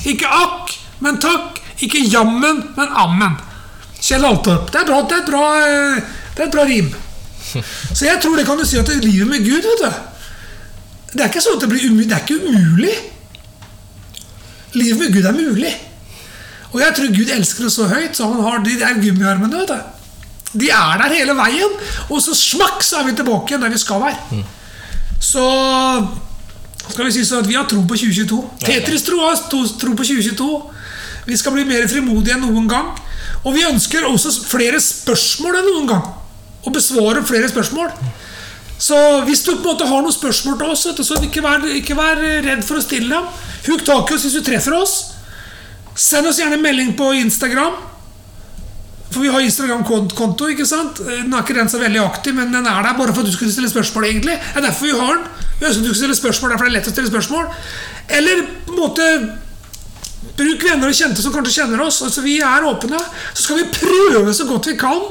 Ikke 0.05 0.29
akk, 0.29 0.73
men 1.01 1.19
takk. 1.21 1.59
Ikke 1.81 2.01
jammen, 2.05 2.61
men 2.77 2.97
ammen. 2.97 3.37
Kjell 4.01 4.25
Altorp. 4.25 4.69
Det 4.73 4.81
er 4.81 4.87
bra, 4.89 5.01
det 5.09 5.17
er 5.17 5.27
bra, 5.27 5.45
eh, 5.65 6.01
det 6.35 6.43
er 6.43 6.47
et 6.47 6.55
bra 6.55 6.65
rim. 6.65 6.89
Så 7.97 8.05
jeg 8.05 8.21
tror 8.21 8.37
det 8.37 8.45
kan 8.47 8.57
du 8.57 8.65
si 8.65 8.79
at 8.79 8.89
det 8.89 8.97
er 8.99 9.05
livet 9.05 9.29
med 9.29 9.45
Gud, 9.45 9.65
vet 9.65 9.85
du. 9.85 10.09
Det 11.11 11.23
er 11.23 11.29
ikke 11.29 11.43
sånn 11.43 11.57
at 11.57 11.65
det 11.65 11.71
blir 11.73 11.87
umulig. 11.89 12.07
Det 12.09 12.17
er 12.17 12.25
ikke 12.25 12.41
umulig. 12.47 12.93
Livet 14.77 15.01
med 15.01 15.15
Gud 15.17 15.25
er 15.27 15.37
mulig. 15.37 15.73
Og 16.71 16.79
jeg 16.79 16.95
tror 16.97 17.15
Gud 17.17 17.33
elsker 17.35 17.67
oss 17.67 17.77
så 17.81 17.89
høyt, 17.91 18.15
så 18.15 18.29
han 18.31 18.45
har 18.45 18.61
de 18.63 18.77
der 18.79 19.01
gummiarmene. 19.01 19.63
vet 19.63 19.73
du. 19.73 20.00
De 20.51 20.67
er 20.73 20.99
der 20.99 21.13
hele 21.15 21.35
veien, 21.37 21.77
og 22.09 22.19
så 22.23 22.35
smakk, 22.35 22.81
så 22.83 22.99
er 22.99 23.07
vi 23.07 23.15
tilbake 23.15 23.59
der 23.61 23.71
vi 23.71 23.79
skal 23.79 24.01
være. 24.03 24.41
Så 25.21 25.45
skal 26.89 27.07
vi 27.07 27.13
si 27.15 27.23
sånn 27.27 27.45
at 27.45 27.49
vi 27.49 27.55
har 27.55 27.67
tro 27.69 27.83
på 27.87 27.95
2022. 27.95 28.41
Tetris 28.65 29.05
tro 29.07 29.21
har 29.23 29.37
tro 29.47 29.93
på 29.95 30.07
2022. 30.07 30.49
Vi 31.29 31.37
skal 31.37 31.55
bli 31.55 31.67
mer 31.69 31.85
frimodige 31.87 32.35
enn 32.35 32.43
noen 32.47 32.67
gang. 32.69 32.89
Og 33.45 33.55
vi 33.55 33.63
ønsker 33.65 34.05
også 34.09 34.33
flere 34.49 34.81
spørsmål 34.81 35.61
enn 35.61 35.69
noen 35.69 35.87
gang. 35.93 36.09
Å 36.61 36.73
besvare 36.73 37.23
flere 37.25 37.49
spørsmål. 37.49 37.93
Så 38.81 38.97
hvis 39.27 39.43
du 39.45 39.53
på 39.53 39.59
en 39.59 39.67
måte 39.69 39.87
har 39.87 40.01
noen 40.01 40.13
spørsmål 40.13 40.57
til 40.57 40.73
oss, 40.73 40.87
så 41.05 41.17
ikke 41.21 41.43
vær, 41.45 41.63
ikke 41.77 41.97
vær 41.97 42.17
redd 42.17 42.65
for 42.65 42.79
å 42.79 42.83
stille 42.83 43.13
dem. 43.13 43.29
Hugg 43.67 43.85
tak 43.85 44.09
i 44.09 44.17
oss 44.17 44.25
hvis 44.25 44.39
du 44.39 44.45
treffer 44.45 44.75
oss. 44.77 44.95
Send 45.97 46.27
oss 46.27 46.39
gjerne 46.41 46.57
en 46.57 46.65
melding 46.65 46.95
på 46.97 47.11
Instagram. 47.21 47.77
For 49.11 49.19
vi 49.19 49.31
har 49.31 49.43
Instagram-konto. 49.43 50.47
ikke 50.47 50.65
sant? 50.65 51.01
Den 51.03 51.33
er 51.33 51.43
ikke 51.43 51.57
den 51.57 51.69
så 51.69 51.79
veldig 51.81 52.01
aktiv, 52.03 52.35
men 52.35 52.53
den 52.53 52.65
er 52.65 52.83
der 52.83 52.97
bare 52.97 53.13
for 53.13 53.21
at 53.21 53.27
du 53.27 53.35
skulle 53.35 53.51
stille 53.51 53.69
spørsmål. 53.69 54.07
egentlig 54.07 54.37
Det 54.39 54.57
er 54.61 54.67
derfor 54.67 54.85
vi 54.85 54.97
har 54.99 55.13
den. 55.13 55.25
Vi 55.59 55.65
ønsker 55.67 55.81
at 55.81 55.87
du 55.87 55.93
skal 55.93 56.01
stille 56.01 56.15
spørsmål, 56.15 56.51
derfor 56.51 56.65
det 56.65 56.71
er 56.71 56.77
lett 56.79 56.87
å 56.87 56.95
stille 56.95 57.11
spørsmål. 57.11 57.49
Eller 58.09 58.45
på 58.65 58.75
en 58.75 58.79
måte 58.79 59.07
Bruk 60.37 60.63
venner 60.63 60.91
og 60.91 60.93
kjente 60.95 61.23
som 61.23 61.33
kanskje 61.33 61.55
kjenner 61.55 61.81
oss. 61.81 62.01
altså 62.05 62.21
Vi 62.21 62.37
er 62.45 62.65
åpne. 62.65 62.99
Så 63.33 63.47
skal 63.47 63.61
vi 63.61 63.71
prøve 63.73 64.33
så 64.37 64.45
godt 64.45 64.69
vi 64.69 64.77
kan 64.79 65.01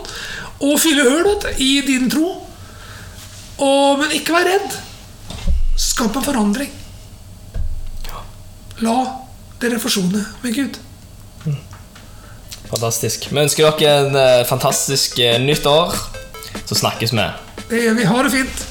å 0.61 0.77
fylle 0.79 1.07
hull 1.09 1.33
i 1.59 1.81
din 1.87 2.07
tro. 2.13 2.29
Og, 3.61 3.99
men 4.01 4.15
ikke 4.17 4.37
vær 4.37 4.47
redd. 4.47 4.77
Skap 5.81 6.15
en 6.17 6.25
forandring. 6.25 6.71
La 8.81 8.97
dere 9.61 9.81
forsone 9.83 10.23
med 10.45 10.57
Gud. 10.57 10.79
Fantastisk. 12.71 13.29
Vi 13.33 13.43
ønsker 13.43 13.71
dere 13.81 14.07
en 14.07 14.19
eh, 14.19 14.43
fantastisk 14.49 15.19
eh, 15.19 15.39
nytt 15.43 15.67
år. 15.67 15.97
Så 16.67 16.79
snakkes 16.79 17.15
vi. 17.17 17.27
Vi. 17.71 18.05
Ha 18.07 18.23
det 18.27 18.35
fint. 18.35 18.70